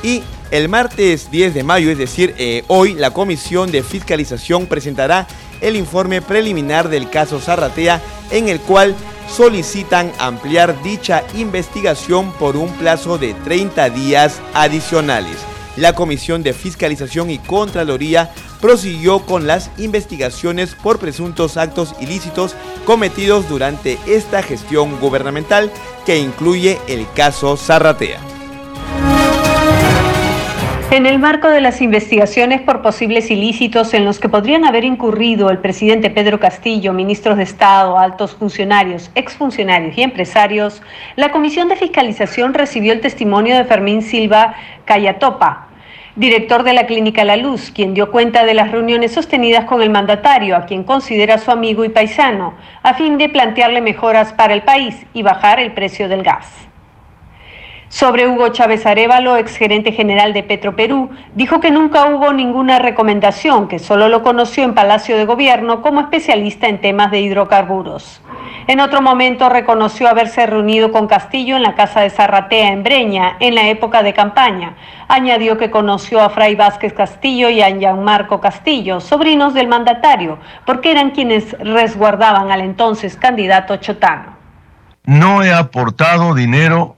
Y 0.01 0.23
el 0.51 0.69
martes 0.69 1.29
10 1.29 1.53
de 1.53 1.63
mayo, 1.63 1.91
es 1.91 1.97
decir, 1.97 2.33
eh, 2.37 2.63
hoy, 2.67 2.93
la 2.93 3.11
Comisión 3.11 3.71
de 3.71 3.83
Fiscalización 3.83 4.67
presentará 4.67 5.27
el 5.61 5.75
informe 5.75 6.21
preliminar 6.21 6.89
del 6.89 7.09
caso 7.09 7.39
Zarratea 7.39 8.01
en 8.31 8.49
el 8.49 8.59
cual 8.59 8.95
solicitan 9.29 10.11
ampliar 10.19 10.81
dicha 10.83 11.23
investigación 11.35 12.31
por 12.33 12.55
un 12.57 12.69
plazo 12.73 13.17
de 13.17 13.33
30 13.33 13.89
días 13.89 14.41
adicionales. 14.53 15.37
La 15.77 15.93
Comisión 15.93 16.41
de 16.41 16.53
Fiscalización 16.53 17.29
y 17.29 17.37
Contraloría 17.39 18.31
prosiguió 18.61 19.25
con 19.25 19.45
las 19.45 19.69
investigaciones 19.77 20.73
por 20.73 20.99
presuntos 20.99 21.57
actos 21.57 21.93
ilícitos 21.99 22.55
cometidos 22.85 23.49
durante 23.49 23.99
esta 24.05 24.41
gestión 24.41 24.99
gubernamental 24.99 25.71
que 26.05 26.17
incluye 26.17 26.79
el 26.87 27.05
caso 27.13 27.57
Zarratea. 27.57 28.34
En 30.91 31.07
el 31.07 31.17
marco 31.17 31.49
de 31.49 31.61
las 31.61 31.81
investigaciones 31.81 32.61
por 32.61 32.83
posibles 32.83 33.31
ilícitos 33.31 33.93
en 33.95 34.05
los 34.05 34.19
que 34.19 34.29
podrían 34.29 34.65
haber 34.65 34.85
incurrido 34.85 35.49
el 35.49 35.57
presidente 35.57 36.11
Pedro 36.11 36.39
Castillo, 36.39 36.93
ministros 36.93 37.37
de 37.37 37.43
Estado, 37.43 37.97
altos 37.97 38.35
funcionarios, 38.35 39.09
exfuncionarios 39.15 39.97
y 39.97 40.03
empresarios, 40.03 40.83
la 41.15 41.31
Comisión 41.31 41.69
de 41.69 41.75
Fiscalización 41.75 42.53
recibió 42.53 42.93
el 42.93 43.01
testimonio 43.01 43.57
de 43.57 43.65
Fermín 43.65 44.03
Silva 44.03 44.55
Cayatopa, 44.85 45.67
director 46.15 46.63
de 46.63 46.73
la 46.73 46.85
Clínica 46.85 47.25
La 47.25 47.35
Luz, 47.35 47.71
quien 47.71 47.95
dio 47.95 48.11
cuenta 48.11 48.45
de 48.45 48.53
las 48.53 48.71
reuniones 48.71 49.11
sostenidas 49.11 49.65
con 49.65 49.81
el 49.81 49.89
mandatario, 49.89 50.55
a 50.55 50.65
quien 50.65 50.83
considera 50.83 51.39
su 51.39 51.49
amigo 51.49 51.83
y 51.83 51.89
paisano, 51.89 52.53
a 52.83 52.93
fin 52.93 53.17
de 53.17 53.27
plantearle 53.27 53.81
mejoras 53.81 54.33
para 54.33 54.53
el 54.53 54.61
país 54.61 54.95
y 55.13 55.23
bajar 55.23 55.59
el 55.59 55.73
precio 55.73 56.07
del 56.07 56.21
gas. 56.21 56.65
Sobre 57.95 58.27
Hugo 58.27 58.49
Chávez 58.49 58.85
Arevalo, 58.85 59.37
exgerente 59.37 59.93
general 59.93 60.33
de 60.33 60.43
Petroperú, 60.43 61.11
dijo 61.33 61.61
que 61.61 61.71
nunca 61.71 62.07
hubo 62.07 62.33
ninguna 62.33 62.77
recomendación, 62.77 63.69
que 63.69 63.79
solo 63.79 64.09
lo 64.09 64.21
conoció 64.21 64.65
en 64.65 64.73
Palacio 64.73 65.15
de 65.15 65.23
Gobierno 65.23 65.81
como 65.81 66.01
especialista 66.01 66.67
en 66.67 66.81
temas 66.81 67.09
de 67.09 67.21
hidrocarburos. 67.21 68.21
En 68.67 68.81
otro 68.81 69.01
momento 69.01 69.47
reconoció 69.47 70.09
haberse 70.09 70.45
reunido 70.45 70.91
con 70.91 71.07
Castillo 71.07 71.55
en 71.55 71.63
la 71.63 71.75
casa 71.75 72.01
de 72.01 72.09
Zarratea 72.09 72.73
en 72.73 72.83
Breña 72.83 73.37
en 73.39 73.55
la 73.55 73.69
época 73.69 74.03
de 74.03 74.13
campaña. 74.13 74.75
Añadió 75.07 75.57
que 75.57 75.71
conoció 75.71 76.19
a 76.19 76.29
Fray 76.29 76.55
Vázquez 76.55 76.91
Castillo 76.91 77.49
y 77.49 77.61
a 77.61 77.69
Gianmarco 77.69 78.41
Castillo, 78.41 78.99
sobrinos 78.99 79.53
del 79.53 79.69
mandatario, 79.69 80.37
porque 80.65 80.91
eran 80.91 81.11
quienes 81.11 81.57
resguardaban 81.59 82.51
al 82.51 82.59
entonces 82.59 83.15
candidato 83.15 83.77
Chotano. 83.77 84.35
No 85.05 85.43
he 85.43 85.53
aportado 85.53 86.33
dinero 86.33 86.94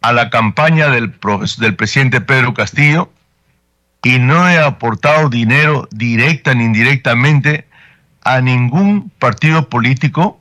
a 0.00 0.12
la 0.12 0.30
campaña 0.30 0.88
del, 0.88 1.14
del 1.58 1.74
presidente 1.74 2.20
Pedro 2.20 2.54
Castillo 2.54 3.10
y 4.02 4.18
no 4.18 4.48
he 4.48 4.58
aportado 4.58 5.28
dinero 5.28 5.88
directa 5.90 6.54
ni 6.54 6.64
indirectamente 6.64 7.66
a 8.22 8.40
ningún 8.40 9.10
partido 9.18 9.68
político 9.68 10.40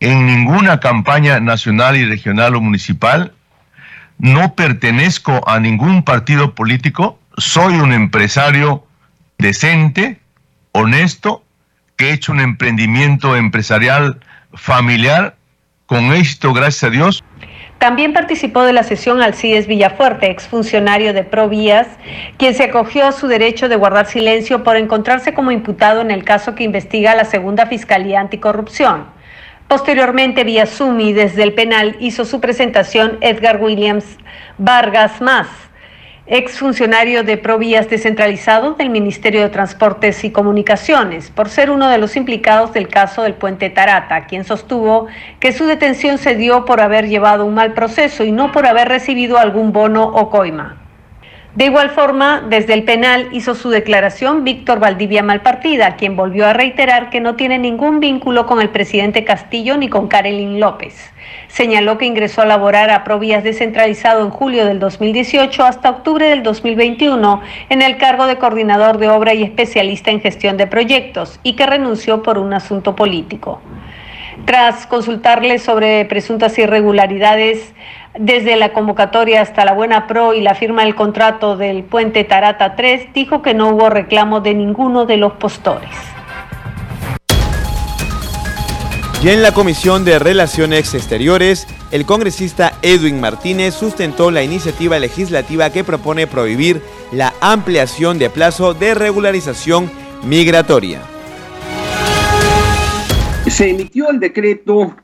en 0.00 0.26
ninguna 0.26 0.80
campaña 0.80 1.40
nacional 1.40 1.96
y 1.96 2.04
regional 2.04 2.56
o 2.56 2.60
municipal. 2.60 3.34
No 4.18 4.54
pertenezco 4.54 5.46
a 5.48 5.60
ningún 5.60 6.02
partido 6.02 6.54
político. 6.54 7.18
Soy 7.36 7.74
un 7.74 7.92
empresario 7.92 8.86
decente, 9.38 10.20
honesto, 10.72 11.44
que 11.96 12.10
he 12.10 12.12
hecho 12.12 12.32
un 12.32 12.40
emprendimiento 12.40 13.36
empresarial 13.36 14.20
familiar 14.54 15.36
con 15.86 16.12
éxito, 16.12 16.52
gracias 16.52 16.84
a 16.84 16.90
Dios. 16.90 17.24
También 17.80 18.12
participó 18.12 18.64
de 18.64 18.74
la 18.74 18.82
sesión 18.82 19.22
Alcides 19.22 19.66
Villafuerte, 19.66 20.30
exfuncionario 20.30 21.14
de 21.14 21.24
Provías, 21.24 21.88
quien 22.36 22.52
se 22.52 22.64
acogió 22.64 23.06
a 23.06 23.12
su 23.12 23.26
derecho 23.26 23.70
de 23.70 23.76
guardar 23.76 24.04
silencio 24.04 24.62
por 24.62 24.76
encontrarse 24.76 25.32
como 25.32 25.50
imputado 25.50 26.02
en 26.02 26.10
el 26.10 26.22
caso 26.22 26.54
que 26.54 26.62
investiga 26.62 27.14
la 27.14 27.24
segunda 27.24 27.64
Fiscalía 27.64 28.20
Anticorrupción. 28.20 29.06
Posteriormente, 29.66 30.44
vía 30.44 30.66
Sumi, 30.66 31.14
desde 31.14 31.42
el 31.42 31.54
penal, 31.54 31.96
hizo 32.00 32.26
su 32.26 32.38
presentación 32.38 33.16
Edgar 33.22 33.62
Williams 33.62 34.04
Vargas 34.58 35.22
Más, 35.22 35.48
exfuncionario 36.30 37.24
de 37.24 37.36
Provías 37.36 37.90
descentralizado 37.90 38.74
del 38.74 38.88
Ministerio 38.88 39.42
de 39.42 39.48
Transportes 39.48 40.22
y 40.22 40.30
Comunicaciones, 40.30 41.28
por 41.28 41.48
ser 41.48 41.72
uno 41.72 41.88
de 41.88 41.98
los 41.98 42.14
implicados 42.14 42.72
del 42.72 42.86
caso 42.86 43.24
del 43.24 43.34
puente 43.34 43.68
Tarata, 43.68 44.26
quien 44.26 44.44
sostuvo 44.44 45.08
que 45.40 45.52
su 45.52 45.66
detención 45.66 46.18
se 46.18 46.36
dio 46.36 46.64
por 46.64 46.80
haber 46.80 47.08
llevado 47.08 47.44
un 47.44 47.54
mal 47.54 47.74
proceso 47.74 48.22
y 48.22 48.30
no 48.30 48.52
por 48.52 48.66
haber 48.66 48.86
recibido 48.88 49.38
algún 49.38 49.72
bono 49.72 50.04
o 50.04 50.30
coima. 50.30 50.76
De 51.56 51.64
igual 51.64 51.90
forma, 51.90 52.44
desde 52.48 52.74
el 52.74 52.84
penal 52.84 53.28
hizo 53.32 53.56
su 53.56 53.70
declaración 53.70 54.44
Víctor 54.44 54.78
Valdivia 54.78 55.24
Malpartida, 55.24 55.96
quien 55.96 56.14
volvió 56.14 56.46
a 56.46 56.52
reiterar 56.52 57.10
que 57.10 57.20
no 57.20 57.34
tiene 57.34 57.58
ningún 57.58 57.98
vínculo 57.98 58.46
con 58.46 58.60
el 58.60 58.68
presidente 58.68 59.24
Castillo 59.24 59.76
ni 59.76 59.88
con 59.88 60.06
Karelin 60.06 60.60
López. 60.60 61.12
Señaló 61.48 61.98
que 61.98 62.06
ingresó 62.06 62.42
a 62.42 62.46
laborar 62.46 62.90
a 62.90 63.02
Provías 63.02 63.42
descentralizado 63.42 64.22
en 64.24 64.30
julio 64.30 64.64
del 64.64 64.78
2018 64.78 65.64
hasta 65.64 65.90
octubre 65.90 66.28
del 66.28 66.44
2021 66.44 67.42
en 67.68 67.82
el 67.82 67.96
cargo 67.96 68.28
de 68.28 68.38
coordinador 68.38 68.98
de 68.98 69.08
obra 69.08 69.34
y 69.34 69.42
especialista 69.42 70.12
en 70.12 70.20
gestión 70.20 70.56
de 70.56 70.68
proyectos 70.68 71.40
y 71.42 71.56
que 71.56 71.66
renunció 71.66 72.22
por 72.22 72.38
un 72.38 72.52
asunto 72.54 72.94
político. 72.94 73.60
Tras 74.44 74.86
consultarle 74.86 75.58
sobre 75.58 76.04
presuntas 76.06 76.58
irregularidades, 76.58 77.74
desde 78.18 78.56
la 78.56 78.72
convocatoria 78.72 79.40
hasta 79.40 79.64
la 79.64 79.72
Buena 79.72 80.06
Pro 80.06 80.34
y 80.34 80.40
la 80.40 80.54
firma 80.54 80.82
del 80.82 80.94
contrato 80.94 81.56
del 81.56 81.84
puente 81.84 82.24
Tarata 82.24 82.74
3, 82.76 83.12
dijo 83.14 83.42
que 83.42 83.54
no 83.54 83.68
hubo 83.70 83.90
reclamo 83.90 84.40
de 84.40 84.54
ninguno 84.54 85.06
de 85.06 85.16
los 85.16 85.32
postores. 85.34 85.90
Y 89.22 89.28
en 89.28 89.42
la 89.42 89.52
Comisión 89.52 90.06
de 90.06 90.18
Relaciones 90.18 90.94
Exteriores, 90.94 91.66
el 91.90 92.06
congresista 92.06 92.72
Edwin 92.80 93.20
Martínez 93.20 93.74
sustentó 93.74 94.30
la 94.30 94.42
iniciativa 94.42 94.98
legislativa 94.98 95.68
que 95.70 95.84
propone 95.84 96.26
prohibir 96.26 96.80
la 97.12 97.34
ampliación 97.42 98.18
de 98.18 98.30
plazo 98.30 98.72
de 98.72 98.94
regularización 98.94 99.90
migratoria. 100.24 101.00
Se 103.46 103.68
emitió 103.68 104.08
el 104.08 104.20
decreto 104.20 104.96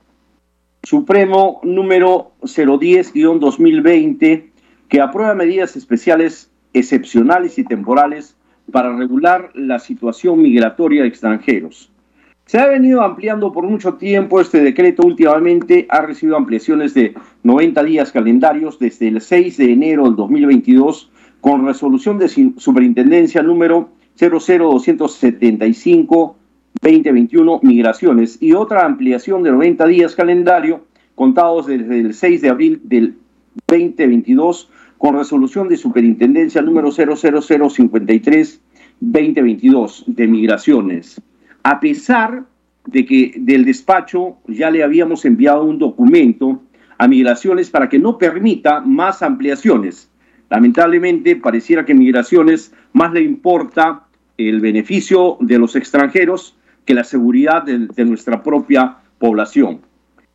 Supremo 0.86 1.58
número 1.64 2.30
010-2020 2.42 4.44
que 4.88 5.00
aprueba 5.00 5.34
medidas 5.34 5.74
especiales 5.74 6.52
excepcionales 6.74 7.58
y 7.58 7.64
temporales 7.64 8.36
para 8.70 8.96
regular 8.96 9.50
la 9.54 9.80
situación 9.80 10.40
migratoria 10.40 11.02
de 11.02 11.08
extranjeros. 11.08 11.90
Se 12.44 12.60
ha 12.60 12.68
venido 12.68 13.02
ampliando 13.02 13.50
por 13.50 13.66
mucho 13.66 13.94
tiempo 13.94 14.40
este 14.40 14.60
decreto. 14.60 15.02
Últimamente 15.04 15.86
ha 15.88 16.02
recibido 16.02 16.36
ampliaciones 16.36 16.94
de 16.94 17.16
90 17.42 17.82
días 17.82 18.12
calendarios 18.12 18.78
desde 18.78 19.08
el 19.08 19.20
6 19.20 19.56
de 19.56 19.72
enero 19.72 20.04
del 20.04 20.14
2022 20.14 21.10
con 21.40 21.66
resolución 21.66 22.20
de 22.20 22.28
superintendencia 22.28 23.42
número 23.42 23.88
00275 24.20 26.35
2021 26.80 27.60
migraciones 27.62 28.38
y 28.40 28.52
otra 28.52 28.84
ampliación 28.84 29.42
de 29.42 29.50
90 29.50 29.86
días 29.86 30.14
calendario 30.14 30.84
contados 31.14 31.66
desde 31.66 32.00
el 32.00 32.14
6 32.14 32.42
de 32.42 32.48
abril 32.48 32.80
del 32.84 33.16
2022 33.66 34.70
con 34.98 35.16
resolución 35.16 35.68
de 35.68 35.76
superintendencia 35.76 36.62
número 36.62 36.90
00053 36.90 38.60
2022 39.00 40.04
de 40.06 40.26
migraciones. 40.26 41.20
A 41.62 41.80
pesar 41.80 42.44
de 42.86 43.04
que 43.04 43.34
del 43.36 43.64
despacho 43.64 44.36
ya 44.46 44.70
le 44.70 44.82
habíamos 44.82 45.24
enviado 45.24 45.64
un 45.64 45.78
documento 45.78 46.62
a 46.98 47.08
migraciones 47.08 47.70
para 47.70 47.88
que 47.88 47.98
no 47.98 48.16
permita 48.16 48.80
más 48.80 49.22
ampliaciones. 49.22 50.10
Lamentablemente 50.48 51.36
pareciera 51.36 51.84
que 51.84 51.94
migraciones 51.94 52.72
más 52.92 53.12
le 53.12 53.22
importa 53.22 54.04
el 54.38 54.60
beneficio 54.60 55.36
de 55.40 55.58
los 55.58 55.76
extranjeros 55.76 56.55
que 56.86 56.94
la 56.94 57.04
seguridad 57.04 57.64
de, 57.64 58.04
nuestra 58.04 58.42
propia 58.42 58.98
población. 59.18 59.80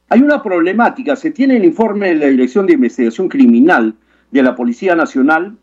Hay 0.10 0.22
una 0.22 0.44
problemática, 0.44 1.16
se 1.16 1.32
tiene 1.32 1.56
el 1.56 1.66
informe 1.66 2.10
de 2.10 2.16
la 2.16 2.28
Dirección 2.28 2.68
de 2.68 2.74
Investigación 2.74 3.30
Criminal 3.30 3.96
de 4.30 4.44
la 4.44 4.56
Policía 4.56 4.94
Nacional 4.96 5.56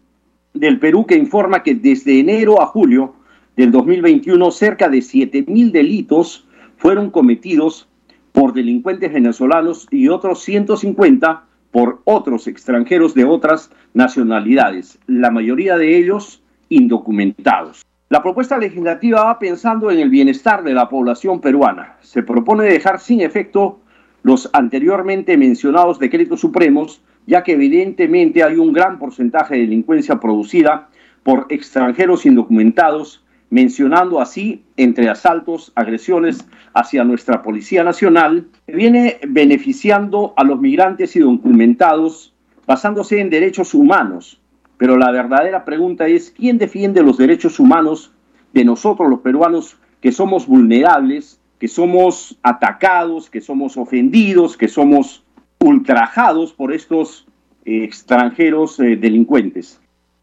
del 0.55 0.81
Perú 0.81 1.07
que 1.07 1.17
informa 1.17 1.63
que 1.63 1.75
desde 1.75 2.19
enero 2.19 2.61
a 2.63 2.67
julio 2.67 3.15
del 3.57 3.71
2021 3.71 4.51
cerca 4.51 4.89
de 4.89 4.99
7.000 4.99 5.71
delitos 5.71 6.47
fueron 6.79 7.11
cometidos 7.11 7.89
por 8.33 8.55
delincuentes 8.55 9.13
venezolanos 9.13 9.87
y 9.91 10.09
otros 10.09 10.43
150 10.43 11.45
por 11.71 12.01
otros 12.05 12.47
extranjeros 12.47 13.15
de 13.15 13.25
otras 13.25 13.71
nacionalidades, 13.93 14.99
la 15.07 15.31
mayoría 15.31 15.77
de 15.77 15.99
ellos 15.99 16.43
indocumentados. 16.71 17.88
La 18.11 18.23
propuesta 18.23 18.57
legislativa 18.57 19.25
va 19.25 19.39
pensando 19.39 19.91
en 19.91 19.99
el 19.99 20.09
bienestar 20.09 20.63
de 20.63 20.73
la 20.73 20.89
población 20.89 21.43
peruana. 21.43 21.97
Se 22.01 22.23
propone 22.23 22.65
dejar 22.65 23.01
sin 23.01 23.21
efecto 23.21 23.81
los 24.23 24.49
anteriormente 24.55 25.37
mencionados 25.37 25.99
decretos 25.99 26.41
supremos, 26.41 27.03
ya 27.27 27.43
que 27.43 27.53
evidentemente 27.53 28.43
hay 28.43 28.57
un 28.57 28.73
gran 28.73 28.99
porcentaje 28.99 29.57
de 29.57 29.61
delincuencia 29.61 30.19
producida 30.19 30.89
por 31.23 31.47
extranjeros 31.51 32.25
indocumentados 32.25 33.27
mencionando 33.51 34.21
así, 34.21 34.65
entre 34.77 35.09
asaltos, 35.09 35.73
agresiones 35.75 36.47
hacia 36.75 37.05
nuestra 37.05 37.43
Policía 37.43 37.85
Nacional, 37.85 38.47
viene 38.67 39.19
beneficiando 39.27 40.33
a 40.37 40.45
los 40.45 40.61
migrantes 40.61 41.15
y 41.17 41.21
documentados 41.21 42.35
basándose 42.67 43.21
en 43.21 43.31
derechos 43.31 43.75
humanos. 43.75 44.41
Pero 44.79 44.97
la 44.97 45.11
verdadera 45.11 45.65
pregunta 45.65 46.07
es, 46.07 46.31
¿quién 46.31 46.57
defiende 46.57 47.03
los 47.03 47.19
derechos 47.19 47.59
humanos 47.59 48.13
de 48.55 48.65
nosotros 48.65 49.11
los 49.11 49.21
peruanos 49.21 49.77
que 50.01 50.13
somos 50.13 50.47
vulnerables, 50.47 51.41
que 51.59 51.67
somos 51.67 52.39
atacados, 52.43 53.29
que 53.29 53.41
somos 53.41 53.77
ofendidos, 53.77 54.57
que 54.57 54.69
somos 54.69 55.25
ultrajados 55.59 56.53
por 56.53 56.73
estos 56.73 57.27
eh, 57.65 57.83
extranjeros 57.83 58.79
eh, 58.79 58.97
delincuentes? 58.97 59.81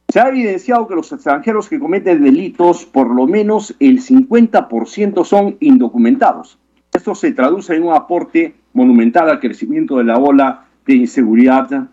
Se 0.07 0.21
ha 0.21 0.29
evidenciado 0.29 0.87
que 0.87 0.95
los 0.95 1.11
extranjeros 1.11 1.67
que 1.67 1.79
cometen 1.79 2.23
delitos, 2.23 2.85
por 2.85 3.13
lo 3.13 3.27
menos 3.27 3.75
el 3.81 4.01
50% 4.01 5.25
son 5.25 5.57
indocumentados. 5.59 6.57
Esto 6.93 7.13
se 7.13 7.33
traduce 7.33 7.75
en 7.75 7.83
un 7.83 7.93
aporte 7.93 8.55
monumental 8.71 9.29
al 9.29 9.41
crecimiento 9.41 9.97
de 9.97 10.05
la 10.05 10.17
ola 10.17 10.67
de 10.85 10.93
inseguridad 10.93 11.89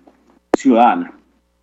ciudadana. 0.56 1.14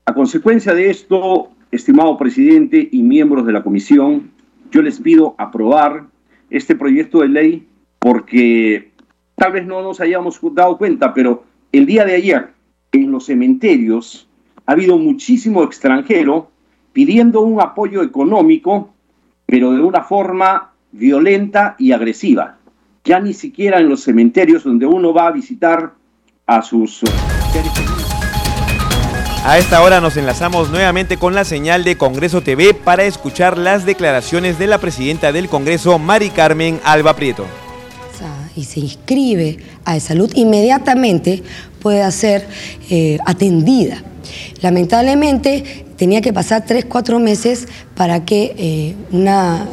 A 0.09 0.13
consecuencia 0.15 0.73
de 0.73 0.89
esto, 0.89 1.49
estimado 1.71 2.17
presidente 2.17 2.89
y 2.91 3.03
miembros 3.03 3.45
de 3.45 3.53
la 3.53 3.61
comisión, 3.61 4.31
yo 4.71 4.81
les 4.81 4.99
pido 4.99 5.35
aprobar 5.37 6.07
este 6.49 6.75
proyecto 6.75 7.19
de 7.19 7.27
ley 7.27 7.67
porque 7.99 8.91
tal 9.35 9.51
vez 9.51 9.67
no 9.67 9.83
nos 9.83 10.01
hayamos 10.01 10.39
dado 10.55 10.79
cuenta, 10.79 11.13
pero 11.13 11.43
el 11.71 11.85
día 11.85 12.05
de 12.05 12.15
ayer 12.15 12.47
en 12.91 13.11
los 13.11 13.27
cementerios 13.27 14.27
ha 14.65 14.71
habido 14.71 14.97
muchísimo 14.97 15.61
extranjero 15.63 16.49
pidiendo 16.91 17.41
un 17.41 17.61
apoyo 17.61 18.01
económico, 18.01 18.89
pero 19.45 19.73
de 19.73 19.81
una 19.83 20.01
forma 20.01 20.71
violenta 20.91 21.75
y 21.77 21.91
agresiva. 21.91 22.57
Ya 23.03 23.19
ni 23.19 23.33
siquiera 23.33 23.79
en 23.79 23.89
los 23.89 24.01
cementerios 24.01 24.63
donde 24.63 24.87
uno 24.87 25.13
va 25.13 25.27
a 25.27 25.31
visitar 25.31 25.93
a 26.47 26.63
sus 26.63 27.03
a 29.43 29.57
esta 29.57 29.81
hora 29.81 30.01
nos 30.01 30.17
enlazamos 30.17 30.69
nuevamente 30.69 31.17
con 31.17 31.33
la 31.33 31.43
señal 31.43 31.83
de 31.83 31.97
Congreso 31.97 32.41
TV 32.41 32.73
para 32.73 33.03
escuchar 33.03 33.57
las 33.57 33.85
declaraciones 33.85 34.59
de 34.59 34.67
la 34.67 34.77
presidenta 34.77 35.31
del 35.31 35.49
Congreso, 35.49 35.97
Mari 35.97 36.29
Carmen 36.29 36.79
Alba 36.83 37.15
Prieto. 37.15 37.45
Y 38.55 38.65
se 38.65 38.81
inscribe 38.81 39.57
a 39.85 39.99
salud, 40.01 40.31
inmediatamente 40.35 41.41
puede 41.81 42.11
ser 42.11 42.47
eh, 42.89 43.17
atendida. 43.25 44.03
Lamentablemente 44.61 45.85
tenía 45.95 46.19
que 46.19 46.33
pasar 46.33 46.65
tres, 46.65 46.85
cuatro 46.85 47.19
meses 47.19 47.67
para 47.95 48.25
que, 48.25 48.55
eh, 48.57 48.95
una, 49.11 49.67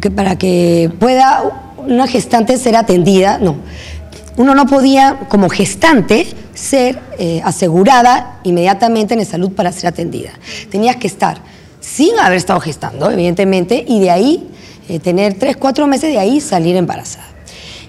que, 0.00 0.10
para 0.10 0.38
que 0.38 0.90
pueda 0.98 1.64
una 1.86 2.06
gestante 2.06 2.56
ser 2.56 2.76
atendida. 2.76 3.38
No, 3.38 3.56
uno 4.36 4.54
no 4.54 4.66
podía, 4.66 5.20
como 5.28 5.48
gestante, 5.48 6.26
ser 6.54 6.98
eh, 7.18 7.40
asegurada 7.44 8.40
inmediatamente 8.44 9.14
en 9.14 9.20
el 9.20 9.26
salud 9.26 9.52
para 9.52 9.72
ser 9.72 9.88
atendida. 9.88 10.30
Tenías 10.70 10.96
que 10.96 11.06
estar 11.06 11.38
sin 11.80 12.18
haber 12.18 12.38
estado 12.38 12.60
gestando, 12.60 13.10
evidentemente, 13.10 13.84
y 13.86 14.00
de 14.00 14.10
ahí 14.10 14.48
eh, 14.88 14.98
tener 14.98 15.34
tres, 15.34 15.56
cuatro 15.56 15.86
meses 15.86 16.12
de 16.12 16.18
ahí 16.18 16.40
salir 16.40 16.76
embarazada. 16.76 17.33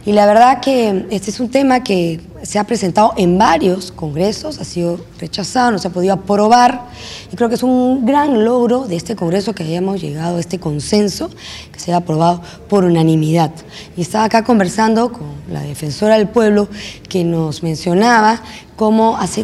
Y 0.05 0.11
la 0.11 0.27
verdad 0.27 0.61
que 0.61 1.07
este 1.09 1.31
es 1.31 1.39
un 1.39 1.49
tema 1.49 1.83
que 1.83 2.21
se 2.43 2.59
ha 2.59 2.63
presentado 2.63 3.13
en 3.17 3.39
varios 3.39 3.91
congresos, 3.91 4.59
ha 4.59 4.63
sido 4.63 4.99
rechazado, 5.19 5.71
no 5.71 5.79
se 5.79 5.87
ha 5.87 5.91
podido 5.91 6.13
aprobar. 6.13 6.83
Y 7.31 7.35
creo 7.35 7.49
que 7.49 7.55
es 7.55 7.63
un 7.63 8.05
gran 8.05 8.45
logro 8.45 8.85
de 8.87 8.97
este 8.97 9.15
congreso 9.15 9.55
que 9.55 9.63
hayamos 9.63 9.99
llegado 9.99 10.37
a 10.37 10.39
este 10.39 10.59
consenso, 10.59 11.31
que 11.71 11.79
se 11.79 11.89
haya 11.89 11.97
aprobado 11.97 12.43
por 12.69 12.85
unanimidad. 12.85 13.51
Y 13.97 14.01
estaba 14.01 14.25
acá 14.25 14.43
conversando 14.43 15.11
con 15.11 15.27
la 15.51 15.61
defensora 15.61 16.19
del 16.19 16.27
pueblo 16.27 16.69
que 17.09 17.23
nos 17.23 17.63
mencionaba 17.63 18.43
cómo 18.75 19.17
hace 19.17 19.43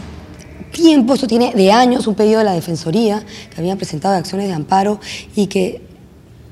tiempo, 0.71 1.15
esto 1.15 1.25
tiene 1.25 1.53
de 1.55 1.71
años, 1.71 2.05
un 2.05 2.13
pedido 2.13 2.37
de 2.37 2.45
la 2.45 2.53
Defensoría, 2.53 3.23
que 3.49 3.59
habían 3.59 3.77
presentado 3.77 4.15
acciones 4.15 4.47
de 4.47 4.53
amparo 4.53 4.99
y 5.35 5.47
que 5.47 5.81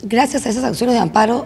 gracias 0.01 0.47
a 0.47 0.49
esas 0.49 0.63
acciones 0.63 0.95
de 0.95 0.99
amparo 0.99 1.45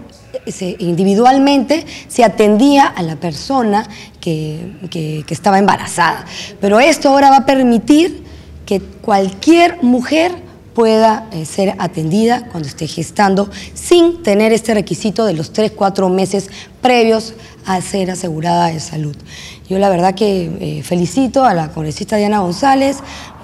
individualmente 0.79 1.85
se 2.07 2.23
atendía 2.23 2.87
a 2.87 3.03
la 3.03 3.15
persona 3.15 3.87
que, 4.19 5.23
estaba 5.29 5.59
embarazada. 5.59 6.25
Pero 6.59 6.79
esto 6.79 7.09
ahora 7.09 7.29
va 7.29 7.37
a 7.37 7.45
permitir 7.45 8.23
que 8.65 8.79
cualquier 8.79 9.81
mujer 9.83 10.31
pueda 10.73 11.27
eh, 11.31 11.45
ser 11.45 11.75
atendida 11.77 12.47
cuando 12.49 12.67
esté 12.67 12.87
gestando 12.87 13.49
sin 13.75 14.23
tener 14.23 14.51
este 14.53 14.73
requisito 14.73 15.25
de 15.25 15.33
los 15.33 15.53
3, 15.53 15.71
4 15.71 16.09
meses 16.09 16.49
previos 16.81 17.35
a 17.65 17.79
ser 17.81 18.09
asegurada 18.09 18.67
de 18.67 18.79
salud. 18.79 19.15
Yo 19.69 19.77
la 19.77 19.89
verdad 19.89 20.15
que 20.15 20.79
eh, 20.79 20.83
felicito 20.83 21.45
a 21.45 21.53
la 21.53 21.71
congresista 21.71 22.17
Diana 22.17 22.39
González 22.39 22.97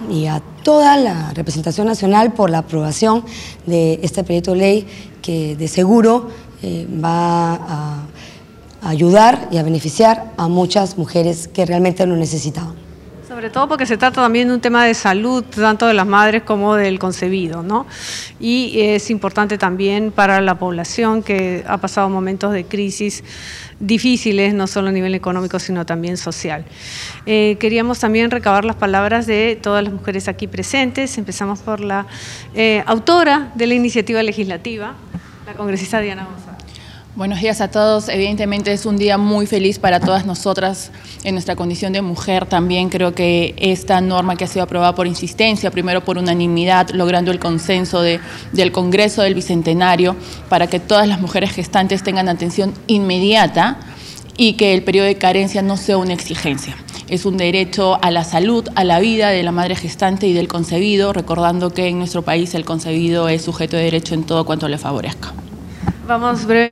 y 0.10 0.26
a 0.26 0.42
toda 0.64 0.98
la 0.98 1.32
representación 1.34 1.88
nacional 1.88 2.34
por 2.34 2.50
la 2.50 2.60
aprobación 2.60 3.24
de 3.66 4.00
este 4.02 4.24
proyecto 4.24 4.54
de 4.54 4.58
ley 4.58 4.88
que 5.22 5.56
de 5.56 5.68
seguro 5.68 6.30
eh, 6.62 6.88
va 7.04 7.54
a 7.54 8.08
ayudar 8.82 9.48
y 9.52 9.58
a 9.58 9.64
beneficiar 9.64 10.32
a 10.38 10.48
muchas 10.48 10.98
mujeres 10.98 11.48
que 11.48 11.66
realmente 11.66 12.06
lo 12.06 12.16
necesitaban. 12.16 12.90
Sobre 13.30 13.52
todo 13.52 13.68
porque 13.68 13.86
se 13.86 13.96
trata 13.96 14.24
también 14.24 14.48
de 14.48 14.56
un 14.56 14.60
tema 14.60 14.84
de 14.86 14.96
salud, 14.96 15.44
tanto 15.44 15.86
de 15.86 15.94
las 15.94 16.08
madres 16.08 16.42
como 16.42 16.76
del 16.76 16.98
concebido, 16.98 17.62
¿no? 17.62 17.86
Y 18.40 18.82
es 18.82 19.12
importante 19.12 19.60
también 19.60 20.12
para 20.12 20.42
la 20.42 20.58
población 20.58 21.22
que 21.22 21.64
ha 21.68 21.78
pasado 21.78 22.10
momentos 22.10 22.54
de 22.54 22.66
crisis 22.66 23.24
difíciles, 23.80 24.54
no 24.56 24.66
solo 24.66 24.90
a 24.90 24.92
nivel 24.92 25.14
económico, 25.14 25.60
sino 25.60 25.86
también 25.86 26.18
social. 26.18 26.66
Eh, 27.28 27.58
queríamos 27.60 28.00
también 28.00 28.32
recabar 28.32 28.66
las 28.66 28.76
palabras 28.76 29.28
de 29.28 29.60
todas 29.62 29.84
las 29.84 29.94
mujeres 29.94 30.28
aquí 30.28 30.48
presentes. 30.48 31.18
Empezamos 31.18 31.60
por 31.60 31.82
la 31.82 32.08
eh, 32.56 32.84
autora 32.88 33.52
de 33.54 33.68
la 33.68 33.76
iniciativa 33.76 34.24
legislativa, 34.24 34.96
la 35.46 35.54
congresista 35.54 36.00
Diana 36.02 36.26
González. 36.26 36.49
Buenos 37.16 37.42
días 37.42 37.60
a 37.60 37.70
todos. 37.70 38.08
Evidentemente 38.08 38.72
es 38.72 38.86
un 38.86 38.96
día 38.96 39.18
muy 39.18 39.48
feliz 39.48 39.80
para 39.80 40.00
todas 40.00 40.28
nosotras 40.28 40.92
en 41.24 41.34
nuestra 41.34 41.56
condición 41.56 41.92
de 41.92 42.04
mujer. 42.04 42.46
También 42.46 42.90
creo 42.90 43.16
que 43.16 43.56
esta 43.58 44.00
norma 44.00 44.36
que 44.36 44.44
ha 44.44 44.48
sido 44.48 44.64
aprobada 44.64 44.94
por 44.94 45.08
insistencia, 45.08 45.72
primero 45.72 46.06
por 46.06 46.20
unanimidad, 46.20 46.92
logrando 46.92 47.32
el 47.32 47.40
consenso 47.40 48.02
del 48.04 48.72
Congreso 48.72 49.24
del 49.24 49.34
Bicentenario 49.34 50.16
para 50.50 50.68
que 50.68 50.80
todas 50.80 51.08
las 51.08 51.20
mujeres 51.20 51.52
gestantes 51.52 52.04
tengan 52.04 52.30
atención 52.30 52.74
inmediata 52.86 53.80
y 54.38 54.54
que 54.54 54.76
el 54.76 54.84
periodo 54.84 55.08
de 55.08 55.16
carencia 55.16 55.64
no 55.64 55.78
sea 55.78 55.98
una 55.98 56.14
exigencia. 56.14 56.78
Es 57.10 57.26
un 57.26 57.38
derecho 57.38 57.98
a 58.04 58.12
la 58.12 58.24
salud, 58.24 58.70
a 58.76 58.84
la 58.84 59.00
vida 59.00 59.30
de 59.30 59.42
la 59.42 59.52
madre 59.52 59.76
gestante 59.76 60.28
y 60.28 60.34
del 60.34 60.48
concebido, 60.48 61.12
recordando 61.12 61.74
que 61.74 61.88
en 61.88 61.98
nuestro 61.98 62.22
país 62.22 62.54
el 62.54 62.66
concebido 62.66 63.30
es 63.30 63.42
sujeto 63.42 63.78
de 63.78 63.84
derecho 63.84 64.14
en 64.14 64.24
todo 64.26 64.46
cuanto 64.46 64.70
le 64.70 64.78
favorezca. 64.78 65.34
Vamos 66.08 66.46
breve. 66.46 66.72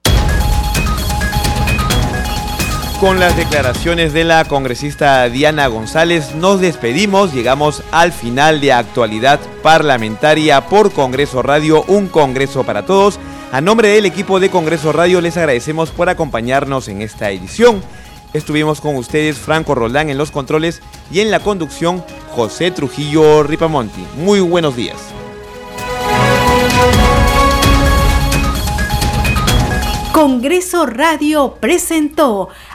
Con 2.99 3.19
las 3.19 3.37
declaraciones 3.37 4.11
de 4.11 4.23
la 4.23 4.43
congresista 4.45 5.29
Diana 5.29 5.67
González 5.67 6.33
nos 6.33 6.59
despedimos, 6.59 7.31
llegamos 7.31 7.83
al 7.91 8.11
final 8.11 8.59
de 8.59 8.73
actualidad 8.73 9.39
parlamentaria 9.61 10.65
por 10.65 10.91
Congreso 10.91 11.43
Radio, 11.43 11.83
un 11.87 12.07
Congreso 12.07 12.63
para 12.63 12.87
todos. 12.87 13.19
A 13.51 13.61
nombre 13.61 13.89
del 13.89 14.07
equipo 14.07 14.39
de 14.39 14.49
Congreso 14.49 14.93
Radio 14.93 15.21
les 15.21 15.37
agradecemos 15.37 15.91
por 15.91 16.09
acompañarnos 16.09 16.87
en 16.87 17.03
esta 17.03 17.29
edición. 17.29 17.83
Estuvimos 18.33 18.81
con 18.81 18.95
ustedes 18.95 19.37
Franco 19.37 19.75
Roldán 19.75 20.09
en 20.09 20.17
los 20.17 20.31
controles 20.31 20.81
y 21.11 21.19
en 21.19 21.29
la 21.29 21.39
conducción 21.39 22.03
José 22.31 22.71
Trujillo 22.71 23.43
Ripamonti. 23.43 24.03
Muy 24.15 24.39
buenos 24.39 24.75
días. 24.75 24.97
Congreso 30.17 30.87
Radio 30.87 31.57
presentó 31.59 32.49